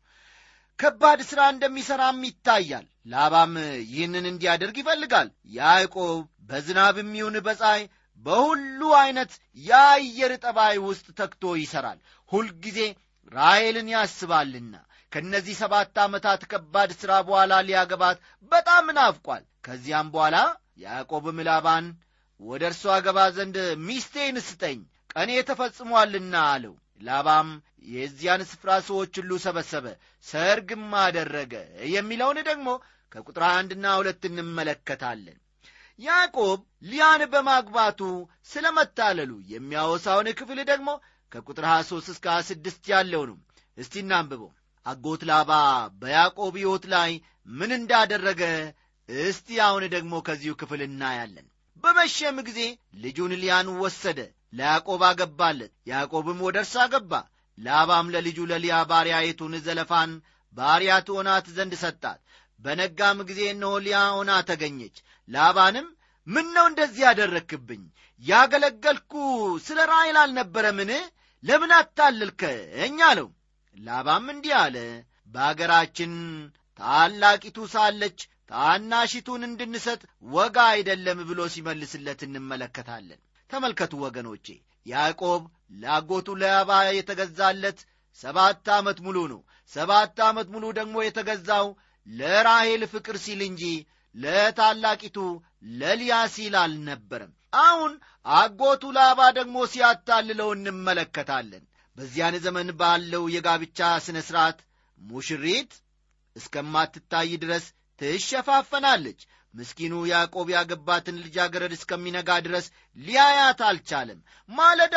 ከባድ 0.78 1.20
ሥራ 1.30 1.40
እንደሚሠራም 1.52 2.20
ይታያል። 2.26 2.86
ላባም 3.06 3.54
ይህንን 3.90 4.26
እንዲያደርግ 4.30 4.76
ይፈልጋል። 4.80 5.28
ያዕቆብ 5.56 6.20
በዝናብ 6.50 6.96
የሚሆን 7.00 7.36
በፀሐይ 7.46 7.82
በሁሉ 8.26 8.80
ዐይነት 8.98 9.32
የአየር 9.62 10.32
ጠባይ 10.44 10.76
ውስጥ 10.86 11.06
ተግቶ 11.20 11.52
ይሠራል። 11.60 11.98
ሁልጊዜ 12.32 12.78
ራሔልን 13.32 13.88
ያስባልና 13.94 14.74
ከእነዚህ 15.12 15.54
ሰባት 15.60 15.96
ዓመታት 16.04 16.42
ከባድ 16.50 16.90
ሥራ 17.00 17.12
በኋላ 17.28 17.52
ሊያገባት 17.68 18.18
በጣም 18.52 18.86
ናፍቋል። 18.98 19.42
ከዚያም 19.66 20.10
በኋላ 20.14 20.36
ያዕቆብም 20.84 21.38
ላባን 21.48 21.86
ወደ 22.40 22.62
እርሷ 22.70 22.84
አገባ 22.96 23.18
ዘንድ 23.36 23.56
ሚስቴን 23.86 24.36
ስጠኝ 24.46 24.78
ቀኔ 25.14 25.30
ተፈጽሟልና 25.48 26.34
አለው። 26.52 26.74
ላባም 27.00 27.48
የዚያን 27.90 28.42
ስፍራ 28.50 28.70
ሰዎች 28.88 29.12
ሁሉ 29.20 29.32
ሰበሰበ 29.44 29.86
ሰርግም 30.26 30.88
አደረገ 31.02 31.54
የሚለውን 31.94 32.38
ደግሞ 32.50 32.68
ከቁጥር 33.12 33.44
አንድና 33.50 33.86
ሁለት 33.98 34.22
እንመለከታለን። 34.28 35.38
ያዕቆብ 35.98 36.60
ሊያን 36.90 37.22
በማግባቱ 37.32 38.00
ስለ 38.50 38.66
መታለሉ 38.76 39.32
የሚያወሳውን 39.54 40.28
ክፍል 40.38 40.60
ደግሞ 40.70 40.90
ከቁጥር 41.32 41.64
23 41.70 42.12
እስከ 42.14 42.26
26 42.36 42.92
ያለው 42.92 43.24
ነው 43.30 43.36
እስቲ 43.78 43.94
እናንብበው 44.02 44.50
አጎት 44.86 45.22
ላባ 45.30 45.50
በያዕቆብ 46.00 46.54
ሕይወት 46.60 46.84
ላይ 46.94 47.10
ምን 47.48 47.70
እንዳደረገ 47.78 48.42
እስቲ 49.08 49.48
አሁን 49.66 49.84
ደግሞ 49.94 50.12
ከዚሁ 50.26 50.52
ክፍል 50.60 50.80
እናያለን። 50.86 51.46
በመሸም 51.84 52.36
ጊዜ 52.48 52.60
ልጁን 53.02 53.32
ሊያን 53.42 53.68
ወሰደ 53.82 54.18
ለያዕቆብ 54.58 55.02
አገባለት። 55.08 55.72
ያዕቆብም 55.90 56.40
ወደ 56.46 56.58
እርሷ 56.64 56.86
ገባ 56.94 57.12
ላባም 57.58 58.10
ለልጁ 58.14 58.38
ለሊያ 58.50 58.76
ባሪያይቱን 58.90 59.54
ዘለፋን 59.66 60.10
ባሪያ 60.56 60.92
ትሆናት 61.06 61.46
ዘንድ 61.56 61.74
ሰጣት። 61.82 62.20
በነጋም 62.60 63.18
ጊዜ 63.28 63.40
እነሆ 63.52 63.72
ሊያ 63.84 63.98
ሆና 64.14 64.30
ተገኘች። 64.48 64.96
ላባንም 65.28 65.86
ምን 66.26 66.46
ነው 66.56 66.64
እንደዚህ 66.70 67.02
ያደረክብኝ? 67.06 67.82
ያገለገልኩ 68.22 69.12
ስለ 69.66 69.78
ራሔል 69.92 70.16
አልነበረምን 70.22 70.90
ለምን 71.42 71.70
አታለልከኝ? 71.78 72.98
አለው 73.10 73.28
ላባም 73.78 74.26
እንዲህ 74.32 74.54
አለ 74.62 74.76
በአገራችን 75.34 76.12
ታላቂቱ 76.80 77.58
ሳለች 77.72 78.18
ታናሺቱን 78.50 79.42
እንድንሰጥ 79.48 80.00
ወጋ 80.28 80.56
አይደለም 80.72 81.18
ብሎ 81.28 81.40
ሲመልስለት 81.54 82.20
እንመለከታለን። 82.26 83.20
ተመልከቱ 83.50 83.92
ወገኖቼ 84.04 84.46
ያዕቆብ 84.86 85.42
ለአጎቱ 85.80 86.28
ለያባ 86.40 86.70
የተገዛለት 86.98 87.78
ሰባት 88.20 88.68
ዓመት 88.76 88.98
ሙሉ 89.06 89.18
ነው። 89.32 89.40
ሰባት 89.72 90.18
ዓመት 90.28 90.48
ሙሉ 90.54 90.64
ደግሞ 90.78 90.96
የተገዛው 91.02 91.66
ለራሔል 92.06 92.82
ፍቅር 92.92 93.16
ሲል 93.24 93.40
እንጂ 93.48 93.62
ለታላቂቱ 94.14 95.18
ለሊያ 95.80 96.14
ሲል 96.34 96.54
አልነበረም። 96.62 97.32
አሁን 97.62 97.92
አጎቱ 98.26 98.82
ላባ 98.96 99.20
ደግሞ 99.38 99.56
ሲያታልለው 99.72 100.48
እንመለከታለን 100.56 101.64
በዚያን 102.00 102.34
ዘመን 102.44 102.68
ባለው 102.80 103.24
የጋብቻ 103.32 103.78
ሥነ 104.04 104.18
ሥርዓት 104.26 104.58
ሙሽሪት 105.00 105.72
እስከማትታይ 106.36 107.30
ድረስ 107.42 107.64
ትሸፋፈናለች። 108.00 109.20
ምስኪኑ 109.54 109.94
ያዕቆብ 110.10 110.48
ያገባትን 110.54 111.16
ልጃገረድ 111.24 111.72
እስከሚነጋ 111.76 112.30
ድረስ 112.46 112.66
ሊያያት 112.98 113.60
አልቻለም። 113.68 114.20
ማለዳ 114.48 114.96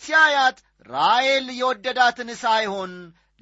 ሲያያት 0.00 0.58
ራኤል 0.88 1.46
የወደዳትን 1.58 2.30
ሳይሆን 2.42 2.92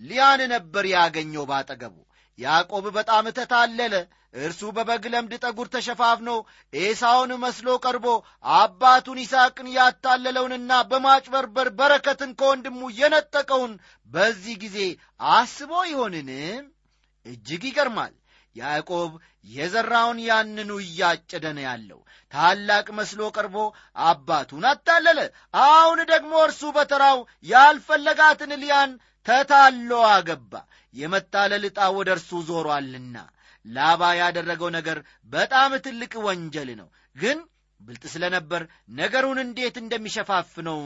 ሊያን 0.01 0.41
ነበር 0.55 0.87
ያገኘው 0.95 1.47
ባጠገቡ። 1.51 1.97
ያዕቆብ 2.39 2.85
በጣም 2.99 3.27
ተታለለ 3.39 3.95
እርሱ 4.35 4.61
በበግ 4.75 5.05
ለምድ 5.13 5.33
ጠጉር 5.45 5.69
ተሸፋፍኖ 5.73 6.29
ኤሳውን 6.73 7.31
መስሎ 7.45 7.69
ቀርቦ 7.85 8.07
አባቱን 8.57 9.19
ይስቅን 9.23 9.69
ያታለለውንና 9.77 10.73
በማጭበርበር 10.91 11.69
በረከትን 11.79 12.33
ከወንድሙ 12.41 12.91
የነጠቀውን 12.99 13.73
በዚህ 14.11 14.55
ጊዜ 14.63 14.79
አስቦ 15.33 15.73
ይሆንን? 15.91 16.31
እጅግ 17.27 17.65
ይገርማል። 17.69 18.15
ያዕቆብ 18.57 19.11
የዘራውን 19.51 20.19
ያንኑ 20.29 20.71
እያጨደ 20.85 21.45
ነው 21.57 21.65
ያለው። 21.67 22.01
ታላቅ 22.33 22.87
መስሎ 22.99 23.21
ቀርቦ 23.37 23.57
አባቱን 24.07 24.65
አታለለ። 24.71 25.21
አሁን 25.67 26.01
ደግሞ 26.13 26.33
እርሱ 26.47 26.63
በተራው 26.77 27.19
ያልፈለጋትን 27.47 28.53
ሊያን 28.63 28.93
ተታሎ 29.27 29.91
አገባ። 30.13 30.53
የመታለል 30.95 31.65
ዕጣ 31.69 31.81
ወደ 31.97 32.09
እርሱ 32.17 32.31
ዞሯልና 32.49 33.17
ላባ 33.67 34.03
ያደረገው 34.19 34.69
ነገር 34.77 34.99
በጣም 35.33 35.73
ትልቅ 35.87 36.13
ወንጀል 36.27 36.71
ነው። 36.81 36.89
ግን 37.17 37.39
ብልጥ 37.81 38.05
ስለ 38.13 38.25
ነበር 38.35 38.63
ነገሩን 38.93 39.39
እንዴት 39.43 39.77
እንደሚሸፋፍነው 39.81 40.79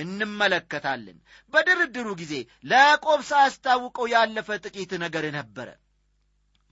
እንመለከታለን። 0.00 1.18
በድርድሩ 1.52 2.08
ጊዜ 2.20 2.34
ለያዕቆብ 2.64 3.20
ሳያስታውቀው 3.30 4.06
ያለፈ 4.14 4.58
ጥቂት 4.64 4.92
ነገር 5.04 5.26
ነበረ። 5.36 5.68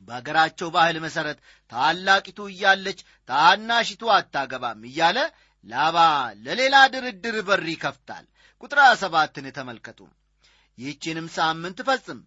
በአገራቸው 0.09 0.69
ባህል 0.75 0.96
መሠረት 1.05 1.38
ታላቂቱ 1.72 2.40
እያለች 2.51 2.99
ታናሽቱ 3.29 4.03
አታገባም 4.16 4.83
እያለ 4.90 5.18
ላባ 5.66 5.99
ለሌላ 6.44 6.77
ድርድር 6.92 7.37
በር 7.49 7.64
ይከፍታል። 7.72 8.25
ቁጥር 8.62 8.81
ሰባትን 9.01 9.46
ተመልከቱ። 9.57 10.01
ይህችንም 10.79 11.27
ሳምንት 11.37 11.79
ፈጽም 11.88 12.20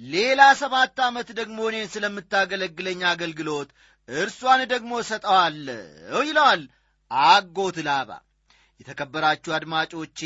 ሌላ 0.00 0.40
ሰባት 0.60 0.98
ዓመት 1.06 1.28
ደግሞ 1.38 1.58
እኔን 1.70 1.88
ስለምታገለግለኝ 1.94 3.00
አገልግሎት 3.10 3.70
እርሷን 4.08 4.60
ደግሞ 4.72 4.92
እሰጠዋለሁ 5.02 6.20
ይለዋል 6.28 6.62
አጎት 7.10 7.78
ላባ። 7.86 8.10
የተከበራችሁ 8.80 9.52
አድማጮቼ 9.56 10.20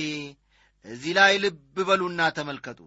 እዚህ 0.84 1.12
ላይ 1.18 1.32
ልብ 1.44 1.58
በሉና 1.88 2.20
ተመልከቱ። 2.36 2.80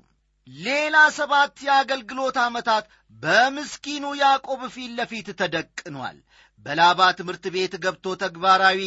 ሌላ 0.47 0.95
ሰባት 1.17 1.56
የአገልግሎት 1.65 2.38
ዓመታት 2.45 2.86
በምስኪኑ 3.15 4.06
ያዕቆብ 4.21 4.62
ፊት 4.76 4.91
ለፊት 5.00 5.28
ተደቅኗል። 5.39 6.17
በላባ 6.65 7.10
ትምህርት 7.17 7.45
ቤት 7.56 7.73
ገብቶ 7.84 8.15
ተግባራዊ 8.23 8.80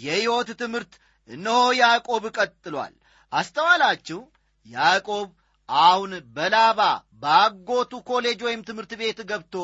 የሕይወት 0.00 0.50
ትምህርት 0.62 0.92
እነሆ 1.28 1.60
ያዕቆብ 1.80 2.24
ቀጥሏል። 2.36 2.94
አስተዋላችሁ? 3.32 4.18
ያዕቆብ 4.66 5.28
አሁን 5.68 6.12
በላባ 6.36 6.80
በአጎቱ 7.22 7.92
ኮሌጅ 8.08 8.40
ወይም 8.46 8.62
ትምህርት 8.68 8.92
ቤት 9.00 9.18
ገብቶ 9.30 9.54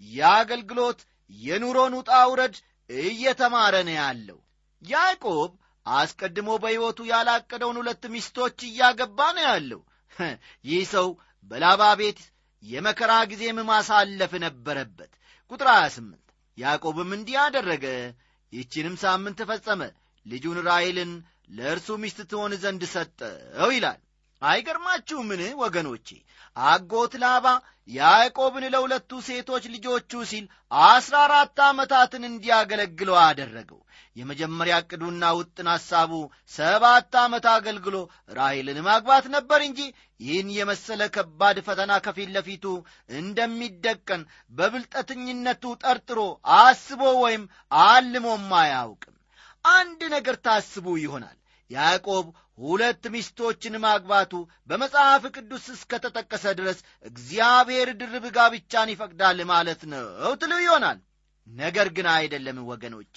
የአገልግሎት 0.00 1.00
የኑሮን 1.30 1.92
ውጣ 1.98 2.12
ውረድ 2.30 2.54
እየተማረ 2.90 3.74
ነው 3.88 3.96
ያለው። 3.98 4.38
ያዕቆብ 4.82 5.50
አስቀድሞ 5.86 6.48
በሕይወቱ 6.62 7.00
ያላቀደውን 7.10 7.78
ሁለት 7.80 8.02
ሚስቶች 8.14 8.58
እያገባ 8.68 9.18
ነው 9.36 9.44
ያለው። 9.50 9.80
ይህ 10.70 10.82
ሰው 10.94 11.08
በላባ 11.50 11.82
ቤት 12.00 12.18
የመከራ 12.62 13.12
ጊዜም 13.30 13.58
ማሳለፍ 13.68 14.32
ነበረበት። 14.44 15.12
ቁጥር 15.50 15.68
28 15.74 16.18
ያዕቆብም 16.58 17.10
እንዲህ 17.16 17.36
አደረገ። 17.44 17.84
ይህችንም 18.52 18.94
ሳምንት 19.02 19.38
ተፈጸመ 19.40 19.82
ልጁን 20.26 20.58
ራሔልን 20.66 21.12
ለእርሱ 21.50 21.88
ሚስት 22.02 22.18
ትሆን 22.30 22.52
ዘንድ 22.62 22.82
ሰጠው 22.92 23.70
ይላል 23.76 24.00
አይገርማችሁምን 24.42 25.42
ወገኖቼ? 25.62 26.08
አጎት 26.56 27.12
ላባ 27.22 27.46
ያዕቆብን 27.88 28.64
ለሁለቱ 28.72 29.10
ሴቶች 29.26 29.64
ልጆቹ 29.74 30.10
ሲል 30.30 30.44
አስራ 30.86 31.14
አራት 31.26 31.58
ዓመታትን 31.66 32.22
እንዲያገለግለው 32.28 33.16
አደረገው። 33.22 33.80
የመጀመሪያ 34.16 34.74
ዕቅዱና 34.82 35.24
ውጥን 35.38 35.68
ሐሳቡ 35.72 36.12
ሰባት 36.52 37.12
ዓመት 37.22 37.44
አገልግሎ 37.52 37.96
ራሔልን 38.30 38.78
ማግባት 38.88 39.26
ነበር 39.34 39.60
እንጂ 39.66 39.80
ይህን 40.20 40.48
የመሰለ 40.56 41.02
ከባድ 41.14 41.58
ፈተና 41.66 41.92
ከፊት 42.06 42.30
ለፊቱ 42.36 42.64
እንደሚደቀን 43.20 44.22
በብልጠትኝነቱ 44.52 45.64
ጠርጥሮ 45.84 46.20
አስቦ 46.60 47.02
ወይም 47.24 47.44
አልሞም 47.84 48.48
አያውቅም። 48.60 49.16
አንድ 49.64 50.00
ነገር 50.16 50.36
ታስቡ 50.44 50.86
ይሆናል 51.02 51.36
ያዕቆብ 51.70 52.26
ሁለት 52.58 53.04
ሚስቶችን 53.14 53.74
ማግባቱ 53.84 54.32
በመጽሐፍ 54.68 55.22
ቅዱስ 55.34 55.66
እስከተጠቀሰ 55.74 56.44
ድረስ 56.58 56.78
እግዚአብሔር 57.04 57.90
ድርብ 58.00 58.24
ጋብቻን 58.36 58.92
ይፈቅዳል 58.92 59.38
ማለት 59.52 59.82
ነው። 59.92 60.06
ትሉ 60.40 60.52
ይሆናል። 60.64 60.98
ነገር 61.46 61.88
ግን 61.96 62.06
አይደለም 62.14 62.58
ወገኖቼ 62.70 63.16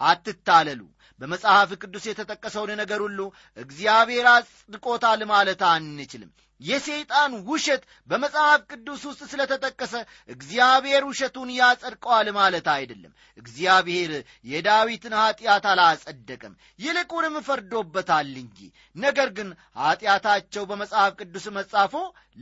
አትታለሉ። 0.00 0.80
በመጽሐፍ 1.20 1.70
ቅዱስ 1.82 2.04
የተጠቀሰውን 2.08 2.70
ነገር 2.80 3.00
ሁሉ 3.02 3.20
እግዚአብሔር 3.56 4.26
አጽድቆታል 4.30 5.22
ማለት 5.30 5.62
አንችልም። 5.70 6.30
የሰይጣን 6.60 7.32
ውሸት 7.48 7.82
በመጽሐፍ 8.08 8.60
ቅዱስ 8.70 9.02
ውስጥ 9.08 9.20
ስለተጠቀሰ 9.30 9.94
እግዚአብሔር 10.28 11.02
ውሸቱን 11.08 11.50
ያጸድቀዋል 11.54 12.28
ማለት 12.36 12.66
አይደለም። 12.74 13.12
እግዚአብሔር 13.38 14.12
የዳዊትን 14.44 15.14
ኀጢአት 15.20 15.66
አላጸደቀም 15.70 16.54
ይልቁንም 16.78 17.36
ፈርዶበታል 17.46 18.32
እንጂ። 18.42 18.58
ነገር 18.96 19.30
ግን 19.38 19.48
ኀጢአታቸው 19.80 20.64
በመጽሐፍ 20.70 21.12
ቅዱስ 21.20 21.46
መጻፎ 21.56 21.94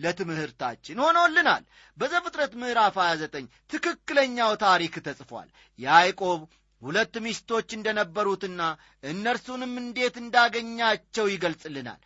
ለትምህርታችን 0.02 1.02
ሆኖልናል። 1.04 1.62
በዘፍጥረት 1.98 2.52
ምዕራፍ 2.60 2.96
29 3.02 3.46
ትክክለኛው 3.72 4.52
ታሪክ 4.60 4.96
ተጽፏል። 5.06 5.48
ያዕቆብ 5.78 6.40
ሁለት 6.82 7.14
ሚስቶች 7.24 7.68
እንደነበሩትና 7.76 8.60
እነርሱንም 9.04 9.72
እንዴት 9.82 10.16
እንዳገኛቸው 10.22 11.26
ይገልጽልናል። 11.32 12.00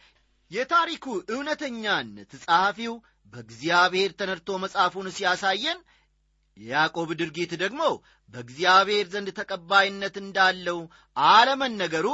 የታሪኩ 0.50 1.04
እውነተኛነት 1.32 2.30
ጸሐፊው 2.42 2.94
በእግዚአብሔር 3.32 4.10
ተነድቶ 4.18 4.58
መጽሐፉን 4.62 5.06
ሲያሳየን 5.16 5.78
የያዕቆብ 6.56 7.10
ድርጊት 7.20 7.52
ደግሞ 7.62 7.82
በእግዚአብሔር 8.34 9.06
ዘንድ 9.12 9.28
ተቀባይነት 9.38 10.14
እንዳለው 10.22 10.78
አለመነገሩ 11.16 12.08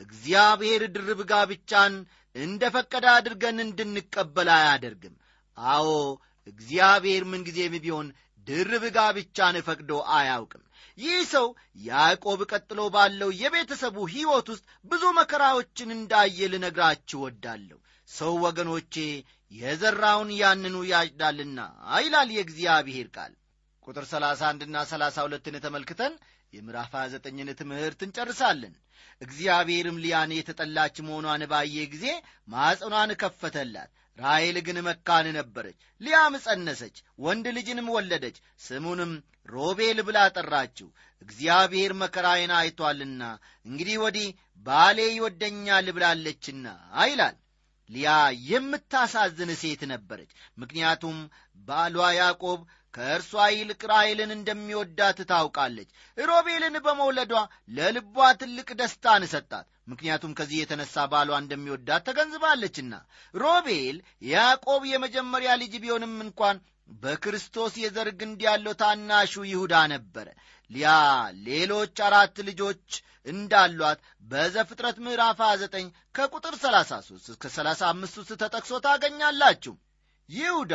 እግዚአብሔር 0.00 0.82
ድርብ 0.94 1.20
ጋብቻን 1.30 1.94
እንደ 2.36 2.62
ፈቀደ 2.74 3.06
አድርገን 3.16 3.58
እንድንቀበል 3.64 4.48
አያደርግም። 4.56 5.14
አዎ 5.56 5.88
እግዚአብሔር 6.46 7.22
ምንጊዜም 7.30 7.74
ቢሆን 7.84 8.08
ድርብ 8.46 8.84
ጋብቻን 8.96 9.56
ፈቅዶ 9.66 9.90
አያውቅም። 10.16 10.62
ይህ 10.98 11.20
ሰው 11.32 11.46
ያዕቆብ 11.84 12.40
ቀጥሎ 12.52 12.80
ባለው 12.94 13.30
የቤተሰቡ 13.38 13.96
ሕይወት 14.12 14.48
ውስጥ 14.52 14.64
ብዙ 14.84 15.04
መከራዎችን 15.18 15.94
እንዳየ 15.96 16.48
ልነግራችሁ 16.52 17.20
ወዳለሁ 17.24 17.78
ሰው 18.08 18.32
ወገኖቼ 18.44 18.94
የዘራውን 19.52 20.30
ያንኑ 20.40 20.76
ያጭዳልና 20.90 21.60
ይላል 21.98 22.30
የእግዚአብሔር 22.34 23.08
ቃል። 23.16 23.32
ቁጥር 23.86 24.04
31ና 24.10 24.76
32ን 24.90 25.56
ተመልክተን 25.64 26.14
የምዕራፍ 26.52 26.92
29ን 26.96 27.50
ትምህርት 27.60 28.00
እንጨርሳለን። 28.06 28.74
እግዚአብሔርም 29.22 30.00
ሊያን 30.04 30.30
የተጠላች 30.36 30.96
መሆኗን 31.06 31.42
ባየ 31.50 31.76
ጊዜ 31.92 32.06
ማዕፀኗን 32.48 33.10
ከፈተላት 33.20 33.90
ራሔል 34.18 34.56
ግን 34.66 34.78
መካን 34.86 35.26
ነበረች 35.36 35.78
ሊያም 36.00 36.34
ጸነሰች 36.44 36.96
ወንድ 37.18 37.46
ልጅንም 37.56 37.88
ወለደች 37.94 38.36
ስሙንም 38.60 39.12
ሮቤል 39.48 39.98
ብላ 40.06 40.18
ጠራችው። 40.36 40.88
እግዚአብሔር 41.22 41.92
መከራዬን 42.02 42.52
አይቶአልና 42.58 43.22
እንግዲህ 43.66 43.96
ወዲህ 44.04 44.28
ባሌ 44.66 44.98
ይወደኛል 45.10 45.88
ብላለችና 45.96 46.66
ይላል። 47.04 47.36
ሊያ 47.90 48.10
የምታሳዝን 48.50 49.50
ሴት 49.62 49.82
ነበረች 49.90 50.30
ምክንያቱም 50.58 51.16
ባሏ 51.68 51.96
ያዕቆብ 52.18 52.60
ከእርሷ 52.94 53.32
ይልቅ 53.52 53.80
ራሔልን 53.90 54.30
እንደሚወዳት 54.34 55.18
ታውቃለች። 55.30 55.88
ሮቤልን 56.18 56.76
በመውለዷ 56.84 57.32
ለልቧ 57.76 58.16
ትልቅ 58.40 58.68
ደስታን 58.80 59.24
ሰጣት 59.32 59.66
ምክንያቱም 59.86 60.34
ከዚህ 60.38 60.58
የተነሳ 60.60 61.04
ባሏ 61.12 61.30
እንደሚወዳት 61.38 62.04
ተገንዝባለችና። 62.08 62.92
ሮቤል 63.34 63.96
ያዕቆብ 64.28 64.82
የመጀመሪያ 64.92 65.52
ልጅ 65.62 65.74
ቢሆንም 65.82 66.14
እንኳን 66.26 66.56
በክርስቶስ 67.02 67.74
የዘር 67.82 68.08
ግንድ 68.20 68.40
ያለው 68.46 68.74
ታናሹ 68.80 69.44
ይሁዳ 69.50 69.74
ነበረ። 69.92 70.26
ሊያ 70.70 70.90
ሌሎች 71.46 71.96
አራት 72.06 72.36
ልጆች 72.48 72.86
እንዳሏት 73.26 73.98
በዘፍጥረት 74.30 74.96
ምዕራፍ 75.04 75.38
29 75.44 75.86
ከቁጥር 76.16 76.54
33 76.62 77.30
እስከ 77.32 77.44
35 77.54 78.18
ውስጥ 78.20 78.32
ተጠቅሶ 78.42 78.80
ታገኛላችሁ። 78.86 79.74
ይሁዳ 80.28 80.74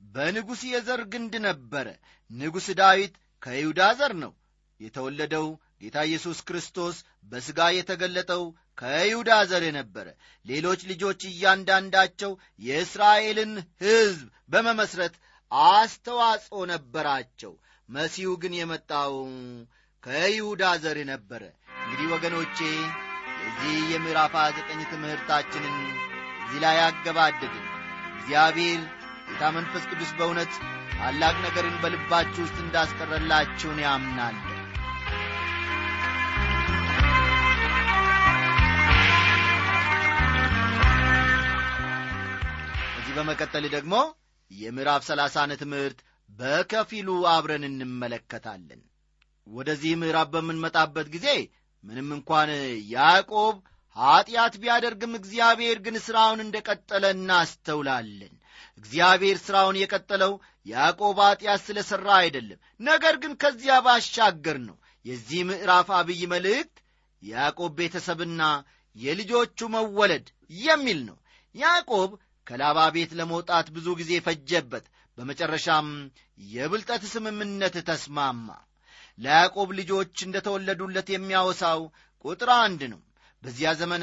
በንጉሥ 0.00 0.60
የዘር 0.72 1.00
ግንድ 1.12 1.34
ነበረ። 1.46 1.86
ንጉሥ 2.30 2.68
ዳዊት 2.80 3.14
ከይሁዳ 3.42 3.82
ዘር 3.98 4.12
ነው 4.22 4.32
የተወለደው 4.80 5.46
ጌታ 5.80 5.98
ኢየሱስ 6.08 6.38
ክርስቶስ 6.48 6.96
በሥጋ 7.30 7.60
የተገለጠው 7.74 8.42
ከይሁዳ 8.78 9.30
ዘር 9.50 9.64
ነበረ 9.76 10.06
ሌሎች 10.44 10.80
ልጆች 10.90 11.20
እያንዳንዳቸው 11.30 12.32
የእስራኤልን 12.62 13.52
ሕዝብ 13.82 14.20
በመመስረት 14.50 15.14
አስተዋጽኦ 15.70 16.60
ነበራቸው። 16.72 17.52
መሲሁ 17.88 18.30
ግን 18.42 18.54
የመጣው 18.56 19.14
ከይሁዳ 20.02 20.64
ዘር 20.82 20.98
ነበረ 21.12 21.42
እንግዲህ 21.80 22.06
ወገኖቼ 22.14 22.58
የዚህ 23.40 23.78
የምዕራፍ 23.92 24.34
29 24.40 24.84
ትምህርታችንን 24.92 25.76
እዚህ 26.42 26.60
ላይ 26.64 26.78
አገባደድን። 26.86 27.66
እግዚአብሔር 28.18 28.80
ጌታ 29.28 29.50
መንፈስ 29.56 29.84
ቅዱስ 29.90 30.12
በእውነት 30.18 30.52
ታላቅ 30.92 31.34
ነገርን 31.44 31.76
በልባችሁ 31.82 32.40
ውስጥ 32.44 32.58
እንዳስቀረላችሁን 32.62 33.80
ያምናል 33.84 34.36
በመቀጠል 43.18 43.64
ደግሞ 43.74 43.94
የምዕራፍ 44.50 45.02
ሰላሳን 45.08 45.50
ትምህርት 45.60 45.98
በከፊሉ 46.30 47.08
አብረን 47.32 47.64
እንመለከታለን። 47.68 48.80
ወደዚህ 49.46 49.92
ምዕራፍ 50.00 50.28
በምንመጣበት 50.32 51.06
ጊዜ 51.14 51.26
ምንም 51.84 52.08
እንኳን 52.16 52.50
ያዕቆብ 52.92 53.56
ኀጢአት 53.96 54.54
ቢያደርግም 54.62 55.12
እግዚአብሔር 55.18 55.78
ግን 55.84 55.96
ሥራውን 56.06 56.40
እንደ 56.44 56.56
ቀጠለ 56.68 57.04
እናስተውላለን። 57.16 58.34
እግዚአብሔር 58.80 59.38
ሥራውን 59.44 59.76
የቀጠለው 59.80 60.32
ያዕቆብ 60.66 61.18
ኀጢአት 61.24 61.60
ስለ 61.66 61.78
ሠራ 61.90 62.08
አይደለም። 62.22 62.58
ነገር 62.80 63.14
ግን 63.22 63.32
ከዚያ 63.42 63.76
ባሻገር 63.86 64.58
ነው። 64.68 64.76
የዚህ 65.04 65.40
ምዕራፍ 65.48 65.88
አብይ 65.98 66.22
መልእክት 66.32 66.76
ያዕቆብ 67.22 67.72
ቤተሰብና 67.78 68.42
የልጆቹ 68.96 69.68
መወለድ 69.74 70.26
የሚል 70.60 71.00
ነው። 71.08 71.16
ያዕቆብ 71.54 72.10
ከላባ 72.48 72.78
ቤት 72.94 73.10
ለመውጣት 73.18 73.66
ብዙ 73.76 73.86
ጊዜ 74.00 74.12
ፈጀበት። 74.26 74.84
በመጨረሻም 75.18 75.88
የብልጠት 76.50 77.02
ስምምነት 77.12 77.76
ተስማማ። 77.88 78.48
ለያዕቆብ 79.18 79.68
ልጆች 79.78 80.14
እንደ 80.26 80.36
ተወለዱለት 80.46 81.08
የሚያወሳው 81.12 81.80
ቁጥር 82.24 82.50
አንድ 82.58 82.82
ነው። 82.92 83.00
በዚያ 83.42 83.70
ዘመን 83.80 84.02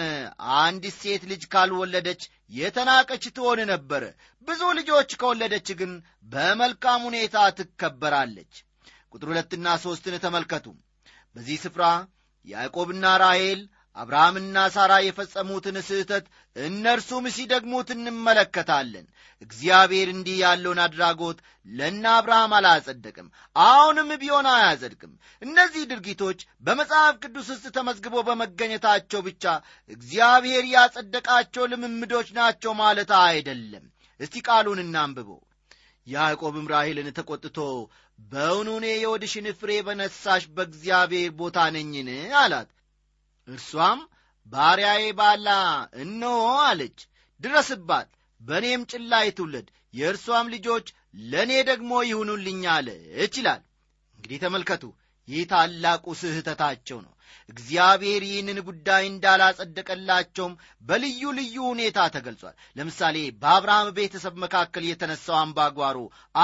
አንዲት 0.58 0.96
ሴት 1.02 1.24
ልጅ 1.32 1.44
ካልወለደች 1.54 2.22
የተናቀች 2.52 3.24
ትሆን 3.38 3.60
ነበረ 3.72 4.04
ብዙ 4.48 4.62
ልጆች 4.80 5.10
ከወለደች 5.22 5.70
ግን 5.80 5.92
በመልካም 6.34 7.02
ሁኔታ 7.08 7.38
ትከበራለች። 7.58 8.54
ቁጥር 9.14 9.28
ሁለትና 9.32 9.68
ሦስትን 9.84 10.16
ተመልከቱ። 10.26 10.66
በዚህ 11.36 11.58
ስፍራ 11.64 11.84
ያዕቆብና 12.48 13.06
ራሔል 13.24 13.62
አብርሃምና 13.96 14.58
ሳራ 14.74 14.94
የፈጸሙትን 15.02 15.78
ስህተት 15.88 16.26
እነርሱም 16.56 17.26
ሲደግሙት 17.36 17.89
እንመለከታለን። 17.94 19.06
እግዚአብሔር 19.41 20.08
እንዲህ 20.12 20.38
ያለውን 20.41 20.80
አድራጎት 20.84 21.39
ለእነ 21.70 22.06
አብርሃም 22.13 22.54
አላጸደቅም 22.58 23.28
አሁንም 23.63 24.10
ቢሆን 24.22 24.48
አያጸድቅም። 24.52 25.13
እነዚህ 25.41 25.84
ድርጊቶች 25.91 26.39
በመጽሐፍ 26.63 27.15
ቅዱስ 27.24 27.48
ውስጥ 27.54 27.65
ተመዝግቦ 27.78 28.24
በመገኘታቸው 28.28 29.24
ብቻ 29.28 29.44
እግዚአብሔር 29.89 30.63
ያጸደቃቸው 30.74 31.65
ልምምዶች 31.72 32.30
ናቸው 32.39 32.74
ማለት 32.82 33.12
አይደለም። 33.22 33.86
እስቲ 34.20 34.44
ቃሉን 34.48 34.82
እናንብበው 34.84 35.41
ያዕቆብም 36.08 36.68
ራሔልን 36.72 37.08
ተቈጥቶ 37.18 37.60
በውኑ 38.20 38.70
እኔ 38.80 38.88
የወድሽን 38.96 39.48
ፍሬ 39.60 39.72
በነሳሽ 39.86 40.44
በእግዚአብሔር 40.56 41.32
ቦታ 41.39 41.58
ነኝን? 41.76 42.10
አላት። 42.39 42.70
እርሷም 43.48 44.00
ባሪያዬ 44.54 45.06
ባላ 45.20 45.48
እነሆ 46.02 46.36
አለች። 46.66 46.98
ድረስባት 47.42 48.10
በእኔም 48.42 48.82
ጭላይ 48.92 49.28
ትውለድ 49.38 49.68
የእርሷም 49.94 50.48
ልጆች 50.54 50.88
ለእኔ 51.32 51.52
ደግሞ 51.70 51.92
ይሁኑልኝ 52.10 52.62
አለች 52.74 53.34
ይላል። 53.40 53.62
እንግዲህ 54.20 54.40
ተመልከቱ 54.44 54.84
ይህ 55.28 55.44
ታላቁ 55.52 56.06
ስህተታቸው 56.20 56.98
ነው። 57.06 57.12
እግዚአብሔር 57.50 58.22
ይህንን 58.26 58.60
ጉዳይ 58.68 59.04
እንዳላጸደቀላቸውም 59.10 60.54
በልዩ 60.82 61.22
ልዩ 61.38 61.56
ሁኔታ 61.66 62.00
ተገልጿል። 62.16 62.56
ለምሳሌ 62.78 63.18
በአብርሃም 63.42 63.90
ቤተሰብ 63.98 64.36
መካከል 64.44 64.84
የተነሳው 64.88 65.38
አምባጓሮ 65.40 65.98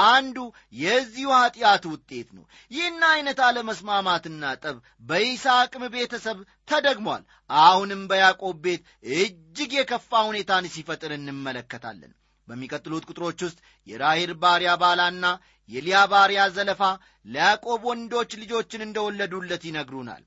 አንዱ 0.06 0.38
የዚሁ 0.82 1.30
ኀጢአት 1.38 1.84
ውጤት 1.92 2.28
ነው። 2.36 2.44
ይህን 2.70 3.02
ዐይነት 3.10 3.40
አለመስማማትና 3.48 4.54
ጠብ 4.62 4.78
በይስሐቅም 5.08 5.84
ቤተሰብ 5.94 6.40
ተደግሟል። 6.68 7.24
አሁንም 7.50 8.02
በያዕቆብ 8.10 8.58
ቤት 8.64 8.82
እጅግ 9.16 9.72
የከፋ 9.74 10.22
ሁኔታን 10.28 10.72
ሲፈጥር 10.74 11.12
እንመለከታለን 11.16 12.12
በሚቀጥሉት 12.48 13.04
ቁጥሮች 13.10 13.40
ውስጥ 13.46 13.58
የራሔል 13.86 14.32
ባሪያ 14.42 14.72
ባላና 14.82 15.26
የሊያ 15.68 15.98
ባሪያ 16.12 16.42
ዘለፋ 16.54 16.82
ለያዕቆብ 17.26 17.82
ወንዶች 17.90 18.30
ልጆችን 18.42 18.86
እንደወለዱለት 18.86 19.62
ይነግሩናል። 19.68 20.22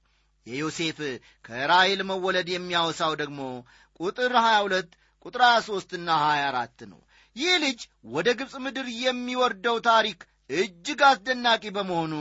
የዮሴፍ 0.47 0.99
ከራሔል 1.45 2.01
መወለድ 2.09 2.47
የሚያወሳው 2.51 3.13
ደግሞ 3.21 3.39
ቁጥር 3.99 4.33
22 4.41 4.91
ቁጥር 5.25 5.41
23 5.47 5.97
ና 6.01 6.17
24 6.23 6.87
ነው። 6.91 6.99
ይህ 7.35 7.53
ልጅ 7.63 7.79
ወደ 8.13 8.27
ግብፅ 8.39 8.55
ምድር 8.65 8.87
የሚወርደው 9.03 9.77
ታሪክ 9.87 10.19
እጅግ 10.49 10.99
አስደናቂ 11.07 11.63
በመሆኑ 11.75 12.13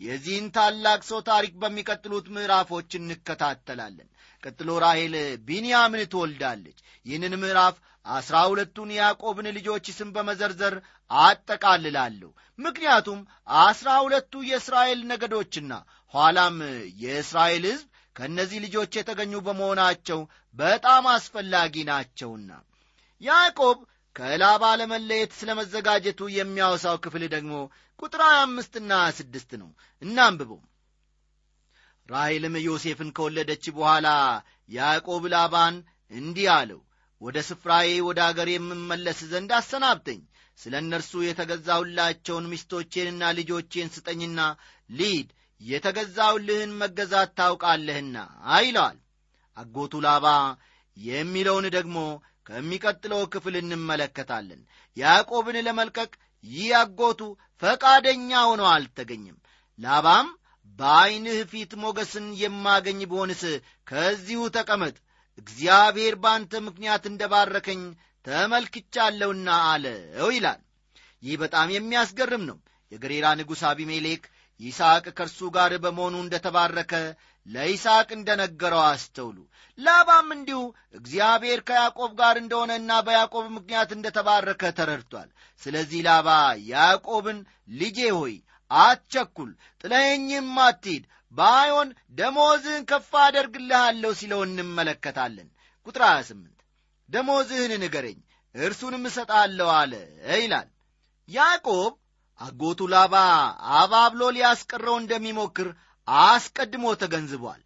የዚህን 0.00 0.46
ታላቅ 0.56 1.00
ሰው 1.08 1.20
ታሪክ 1.28 1.54
በሚቀጥሉት 1.62 2.26
ምዕራፎች 2.34 2.90
እንከታተላለን። 2.98 4.08
ቀጥሎ 4.42 4.70
ራሔል 4.84 5.14
ቢንያምን 5.46 6.02
ትወልዳለች። 6.12 6.78
ይህንን 7.06 7.34
ምዕራፍ 7.42 7.76
አስራ 8.06 8.36
ሁለቱን 8.48 8.90
ያዕቆብን 8.96 9.46
ልጆች 9.56 9.86
ስም 9.96 10.08
በመዘርዘር 10.16 10.74
አጠቃልላለሁ። 11.10 12.30
ምክንያቱም 12.58 13.20
አስራ 13.62 13.88
ሁለቱ 14.04 14.42
የእስራኤል 14.48 15.00
ነገዶችና 15.12 15.72
ኋላም 16.14 16.58
የእስራኤል 17.02 17.64
ሕዝብ 17.70 17.86
ከእነዚህ 18.16 18.58
ልጆች 18.64 18.92
የተገኙ 18.96 19.34
በመሆናቸው 19.46 20.20
በጣም 20.54 21.04
አስፈላጊ 21.14 21.74
ናቸውና። 21.88 22.50
ያዕቆብ 23.20 23.78
ከላባ 24.16 24.64
ለመለየት 24.80 25.32
ስለ 25.38 25.50
መዘጋጀቱ 25.60 26.20
የሚያወሳው 26.34 26.96
ክፍል 27.04 27.22
ደግሞ 27.32 27.54
ቁጥር 28.02 28.22
አምስትና 28.36 28.92
ስድስት 29.18 29.50
ነው። 29.62 29.70
እናንብበው። 30.02 30.60
ራሔልም 32.08 32.56
ዮሴፍን 32.64 33.10
ከወለደች 33.16 33.64
በኋላ 33.76 34.08
ያዕቆብ 34.70 35.24
ላባን 35.34 35.76
እንዲህ 36.10 36.48
አለው 36.56 36.80
ወደ 37.20 37.36
ስፍራዬ 37.48 37.90
ወደ 38.06 38.18
አገር 38.26 38.48
የምመለስ 38.52 39.18
ዘንድ 39.30 39.50
አሰናብተኝ። 39.58 40.20
ስለ 40.58 40.74
እነርሱ 40.82 41.12
የተገዛሁላቸውን 41.24 42.44
ሚስቶቼንና 42.50 43.30
ልጆቼን 43.38 43.88
ስጠኝና 43.94 44.40
ሊድ 44.90 45.28
የተገዛውልህን 45.60 46.72
መገዛት 46.80 47.30
ታውቃለህና 47.38 48.16
አይለዋል 48.54 48.98
አጎቱ 49.56 49.94
ላባ 50.06 50.26
የሚለውን 50.96 51.66
ደግሞ 51.76 51.96
ከሚቀጥለው 52.48 53.22
ክፍል 53.34 53.54
እንመለከታለን። 53.60 54.60
ያዕቆብን 54.96 55.56
ለመልቀቅ 55.66 56.10
ይህ 56.44 56.70
አጎቱ 56.80 57.20
ፈቃደኛ 57.62 58.30
ሆኖ 58.48 58.62
አልተገኘም። 58.72 59.38
ላባም 59.78 60.26
በዐይንህ 60.78 61.38
ፊት 61.50 61.72
ሞገስን 61.82 62.26
የማገኝ 62.40 63.00
ብሆንስ 63.10 63.42
ከዚሁ 63.86 64.40
ተቀመጥ 64.56 64.94
እግዚአብሔር 65.38 66.14
በአንተ 66.22 66.60
ምክንያት 66.66 67.04
እንደ 67.10 67.22
ባረከኝ 67.32 67.82
ተመልክቻለሁና 68.24 69.48
አለው 69.70 70.28
ይላል። 70.34 70.60
ይህ 71.22 71.36
በጣም 71.42 71.68
የሚያስገርም 71.74 72.42
ነው። 72.50 72.58
የገሬራ 72.92 73.26
ንጉሥ 73.38 73.62
አቢሜሌክ 73.68 74.24
ይስሐቅ 74.60 75.04
ከእርሱ 75.16 75.40
ጋር 75.54 75.72
በመሆኑ 75.84 76.14
እንደ 76.22 76.34
ተባረከ 76.44 76.92
ለይስሐቅ 77.46 78.08
እንደ 78.16 78.30
ነገረው 78.40 78.82
አስተውሉ። 78.84 79.38
ላባም 79.78 80.28
እንዲሁ 80.34 80.60
እግዚአብሔር 80.94 81.60
ከያዕቆብ 81.68 82.12
ጋር 82.20 82.36
እንደሆነና 82.42 82.90
በያዕቆብ 83.06 83.46
ምክንያት 83.56 83.90
እንደ 83.96 84.06
ተባረከ 84.16 84.72
ተረድቷል። 84.78 85.28
ስለዚህ 85.62 86.00
ላባ 86.06 86.28
ያዕቆብን 86.70 87.40
ልጄ 87.80 87.98
ሆይ 88.18 88.34
አትቸኩል 88.70 89.50
ጥለኸኝም 89.84 90.52
አትሂድ 90.66 91.04
ባይሆን 91.34 91.88
ደሞዝህን 92.18 92.84
ከፍ 92.90 93.10
አደርግልሃለሁ 93.22 94.10
ሲለው 94.20 94.40
እንመለከታለን። 94.46 95.48
ቁጥር 95.86 96.02
28 96.08 96.64
ደሞዝህን 97.08 97.72
ንገረኝ 97.82 98.18
እርሱንም 98.54 99.04
እሰጣለሁ 99.08 99.68
አለ 99.78 99.92
ይላል። 100.36 100.68
ያዕቆብ 101.28 101.92
አጎቱ 102.40 102.80
ላባ 102.92 103.14
አባብሎ 103.78 104.22
ሊያስቀረው 104.36 104.96
እንደሚሞክር 104.98 105.68
አስቀድሞ 106.08 106.86
ተገንዝቧል። 107.02 107.60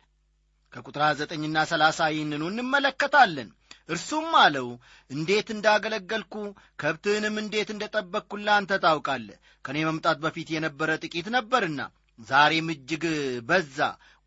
ከቁጥር 0.73 1.03
9ና 1.23 1.59
30 1.71 2.09
ይህንኑ 2.15 2.43
እንመለከታለን። 2.51 3.49
እርሱም 3.89 4.33
አለው 4.41 4.67
እንዴት 5.11 5.49
እንዳገለገልኩ 5.55 6.35
ከብትህንም 6.81 7.37
እንዴት 7.43 7.69
እንደ 7.75 7.85
ጠበቅኩላ 7.95 8.49
አንተ 8.59 8.73
ታውቃለህ። 8.85 9.39
ከእኔ 9.65 9.79
መምጣት 9.89 10.19
በፊት 10.25 10.49
የነበረ 10.55 10.91
ጥቂት 11.05 11.29
ነበርና 11.37 11.81
ዛሬም 12.19 12.69
እጅግ 12.75 13.05
በዛ። 13.49 13.79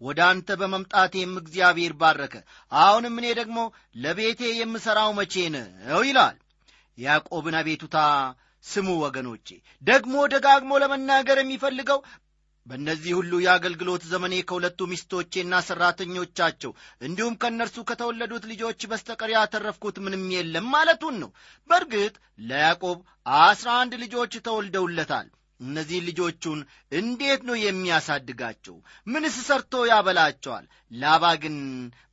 ወደ 0.02 0.20
አንተ 0.28 0.50
በመምጣቴም 0.60 1.34
እግዚአብሔር 1.42 1.94
ባረከ። 1.98 2.36
አሁንም 2.72 3.18
እኔ 3.20 3.28
ደግሞ 3.40 3.60
ለቤቴ 4.04 4.42
የምሠራው 4.54 5.12
መቼ 5.20 5.34
ነው 5.56 6.02
ይላል። 6.08 6.38
ያዕቆብን 6.98 7.56
አቤቱታ 7.60 7.98
ስሙ 8.64 8.88
ወገኖቼ 9.04 9.48
ደግሞ 9.84 10.16
ደጋግሞ 10.34 10.72
ለመናገር 10.84 11.38
የሚፈልገው 11.42 12.00
በእነዚህ 12.68 13.12
ሁሉ 13.18 13.34
የአገልግሎት 13.44 14.04
ዘመኔ 14.10 14.36
ከሁለቱ 14.50 14.80
ሚስቶቼና 14.90 15.62
ሠራተኞቻቸው 15.68 16.72
እንዲሁም 17.02 17.38
ከእነርሱ 17.42 17.78
ከተወለዱት 17.90 18.44
ልጆች 18.52 18.82
በስተቀር 18.92 19.30
ያተረፍኩት 19.34 19.98
ምንም 20.06 20.26
የለም 20.36 20.68
ማለቱን 20.74 21.16
ነው። 21.24 21.32
በእርግጥ 21.70 22.14
ለያዕቆብ 22.42 23.00
አስራ 23.42 23.70
አንድ 23.82 23.94
ልጆች 24.04 24.36
ተወልደውለታል 24.48 25.30
እነዚህ 25.62 26.00
ልጆቹን 26.08 26.60
እንዴት 26.92 27.42
ነው 27.50 27.56
የሚያሳድጋቸው? 27.60 28.76
ምንስ 29.08 29.36
ሰርቶ 29.48 29.84
ያበላቸዋል? 29.90 30.66
ላባ 30.94 31.34
ግን 31.44 31.58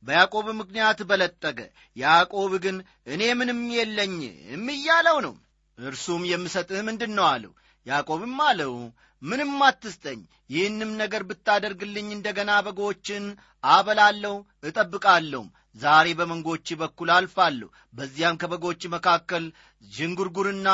በያዕቆብ 0.03 0.47
ምክንያት 0.59 0.99
በለጠገ። 1.09 1.59
ያዕቆብ 1.95 2.53
ግን 2.65 2.77
እኔ 3.07 3.21
ምንም 3.39 3.61
የለኝም 3.77 4.65
እያለው 4.75 5.19
ነው። 5.27 5.35
እርሱም 5.77 6.23
የምሰጥህ 6.29 6.81
ምንድን 6.87 7.13
ነው 7.17 7.27
አለው። 7.33 7.53
ያዕቆብም 7.87 8.37
አለው 8.47 8.73
ምንም 9.21 9.53
አትስጠኝ። 9.67 10.19
ይህንም 10.49 10.91
ነገር 10.97 11.21
ብታደርግልኝ 11.23 12.07
እንደገና 12.11 12.51
በጎችን 12.65 13.23
አበላለሁ 13.69 14.35
እጠብቃለሁም 14.63 15.47
ዛሬ 15.75 16.07
በመንጎች 16.19 16.67
በኩል 16.79 17.09
አልፋለሁ። 17.15 17.67
በዚያም 17.93 18.39
ከበጎች 18.41 18.81
መካከል 18.93 19.43
ዥንጉርጉርና 19.83 20.69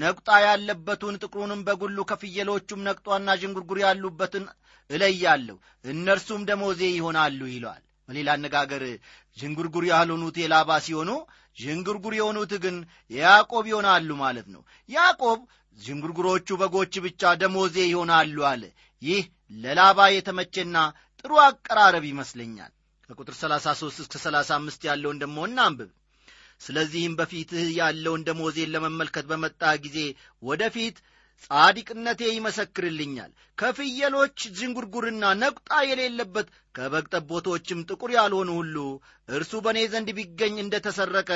ነቁጣ 0.00 0.28
ያለበቱን 0.44 1.18
ጥቁሩንም 1.22 1.60
በጉሉ 1.66 1.98
ከፍየሎቹም 2.10 2.84
ነቅጧና 2.88 3.36
ዥንጉርጉር 3.42 3.80
ያሉበትን 3.84 4.46
እለያለሁ። 4.90 5.56
እነርሱም 5.84 6.46
ደሞዜ 6.50 6.80
ይሆናሉ 6.92 7.40
ይለዋል። 7.50 7.84
በሌላ 8.08 8.28
አነጋገር 8.36 8.82
ዥንጉርጉር 9.36 9.84
ያልሆኑት 9.90 10.36
የላባ 10.42 10.78
ሲሆኑ 10.84 11.10
ዥንጉርጉር 11.56 12.14
የሆኑት 12.16 12.52
ግን 12.64 12.76
የያዕቆብ 13.10 13.64
ይሆናሉ 13.70 14.10
ማለት 14.22 14.46
ነው። 14.54 14.62
ያዕቆብ 14.88 15.40
ዥንጉርጉሮቹ 15.78 16.48
በጎች 16.60 16.94
ብቻ 17.04 17.32
ደሞዜ 17.40 17.76
ይሆናሉ 17.88 18.36
አለ። 18.50 18.62
ይህ 19.02 19.22
ለላባ 19.62 20.08
የተመቸና 20.12 20.76
ጥሩ 21.20 21.32
አቀራረብ 21.44 22.04
ይመስለኛል 22.10 22.72
ከቁጥር 23.08 23.34
33 23.36 24.00
እስከ 24.02 24.14
35 24.22 24.82
ያለውን 24.88 25.20
ደሞ 25.22 25.36
እናንብብ። 25.48 25.90
ስለዚህም 26.60 27.14
በፊትህ 27.18 27.66
ያለውን 27.78 28.24
ደሞዜን 28.26 28.72
ለመመልከት 28.74 29.26
በመጣ 29.30 29.62
ጊዜ 29.84 29.98
ወደፊት 30.42 30.96
ጻዲቅነቴ 31.44 32.20
ይመሰክርልኛል። 32.30 33.30
ከፍየሎች 33.58 34.38
ዝንጉርጉርና 34.58 35.24
ነቁጣ 35.42 35.70
የሌለበት 35.90 36.48
ከበግ 36.74 37.06
ጠቦቶችም 37.14 37.84
ጥቁር 37.88 38.12
ያልሆኑ 38.16 38.50
ሁሉ 38.58 38.76
እርሱ 39.28 39.52
በእኔ 39.64 39.80
ዘንድ 39.92 40.10
ቢገኝ 40.18 40.56
እንደ 40.64 40.76
ተሰረቀ 40.86 41.30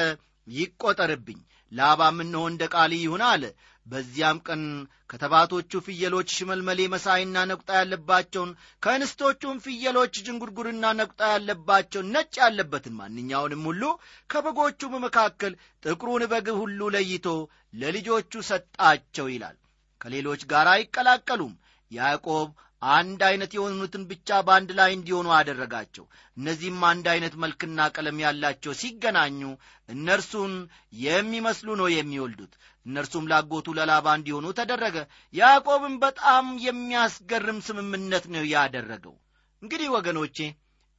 ይቆጠርብኝ። 0.46 1.40
ላባም 1.72 2.18
እነሆ 2.24 2.44
እንደ 2.50 2.64
ቃል 2.74 2.92
ይሁን 2.98 3.22
አለ 3.28 3.44
በዚያም 3.86 4.38
ቀን 4.46 4.62
ከተባቶቹ 5.10 5.80
ፍየሎች 5.86 6.28
ሽመልመሌ 6.36 6.80
መሳይና 6.92 7.38
ነቁጣ 7.50 7.70
ያለባቸውን 7.78 8.50
ከእንስቶቹም 8.82 9.62
ፍየሎች 9.64 10.14
ዥንጉርጉርና 10.26 10.92
ነቁጣ 11.00 11.20
ያለባቸውን 11.32 12.10
ነጭ 12.14 12.34
ያለበትን 12.42 12.94
ማንኛውንም 13.00 13.64
ሁሉ 13.70 13.82
ከበጎቹም 14.30 14.94
መካከል 15.06 15.54
ጥቁሩን 15.84 16.24
በግ 16.32 16.48
ሁሉ 16.60 16.90
ለይቶ 16.96 17.26
ለልጆቹ 17.74 18.42
ሰጣቸው 18.50 19.28
ይላል። 19.34 19.56
ከሌሎች 20.00 20.42
ጋር 20.52 20.68
አይቀላቀሉም። 20.72 21.54
ያዕቆብ 21.90 22.48
አንድ 22.82 23.20
አይነት 23.26 23.52
የሆኑትን 23.56 24.02
ብቻ 24.10 24.38
በአንድ 24.46 24.70
ላይ 24.78 24.90
እንዲሆኑ 24.94 25.28
አደረጋቸው። 25.36 26.04
እነዚህም 26.36 26.80
አንድ 26.88 27.06
አይነት 27.12 27.34
መልክና 27.42 27.86
ቀለም 27.94 28.18
ያላቸው 28.24 28.72
ሲገናኙ 28.80 29.40
እነርሱን 29.88 30.54
የሚመስሉ 31.02 31.68
ነው 31.80 31.88
የሚወልዱት። 31.92 32.54
እነርሱም 32.86 33.28
ላጎቱ 33.32 33.74
ለላባ 33.78 34.14
እንዲሆኑ 34.18 34.46
ተደረገ። 34.60 34.96
ያዕቆብም 35.34 35.94
በጣም 36.04 36.46
የሚያስገርም 36.66 37.60
ስምምነት 37.68 38.26
ነው 38.34 38.46
ያደረገው። 38.54 39.14
እንግዲህ 39.62 39.88
ወገኖቼ 39.96 40.36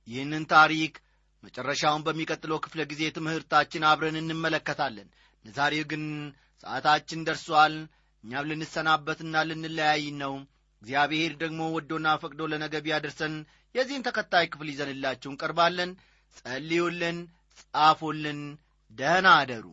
ይህንን 0.08 0.46
ታሪክ 0.54 0.93
መጨረሻውን 1.43 2.06
በሚቀጥለው 2.06 2.58
ክፍለ 2.65 2.82
ጊዜ 2.91 3.04
ትምህርታችን 3.15 3.88
አብረን 3.89 4.17
እንመለከታለን። 4.22 5.08
ለዛሬው 5.46 5.86
ግን 5.91 6.04
ሰዓታችን 6.63 7.26
ደርሷል። 7.28 7.76
እኛም 8.24 8.48
ልንሰናበትና 8.50 9.36
ልንለያይ 9.48 10.04
ነው 10.22 10.34
እግዚአብሔር 10.84 11.34
ደግሞ 11.41 11.62
ወዶና 11.76 12.08
ፈቅዶ 12.22 12.41
ለነገ 12.52 12.76
ቢያደርሰን 12.86 13.36
የዚህን 13.76 14.06
ተከታይ 14.08 14.46
ክፍል 14.54 14.67
ይዘንላችሁ 14.72 15.30
እንቀርባለን። 15.32 15.91
ጸልዩልን 16.38 17.17
ጻፉልን። 17.60 18.41
ደህና 18.91 19.28
አደሩ 19.39 19.65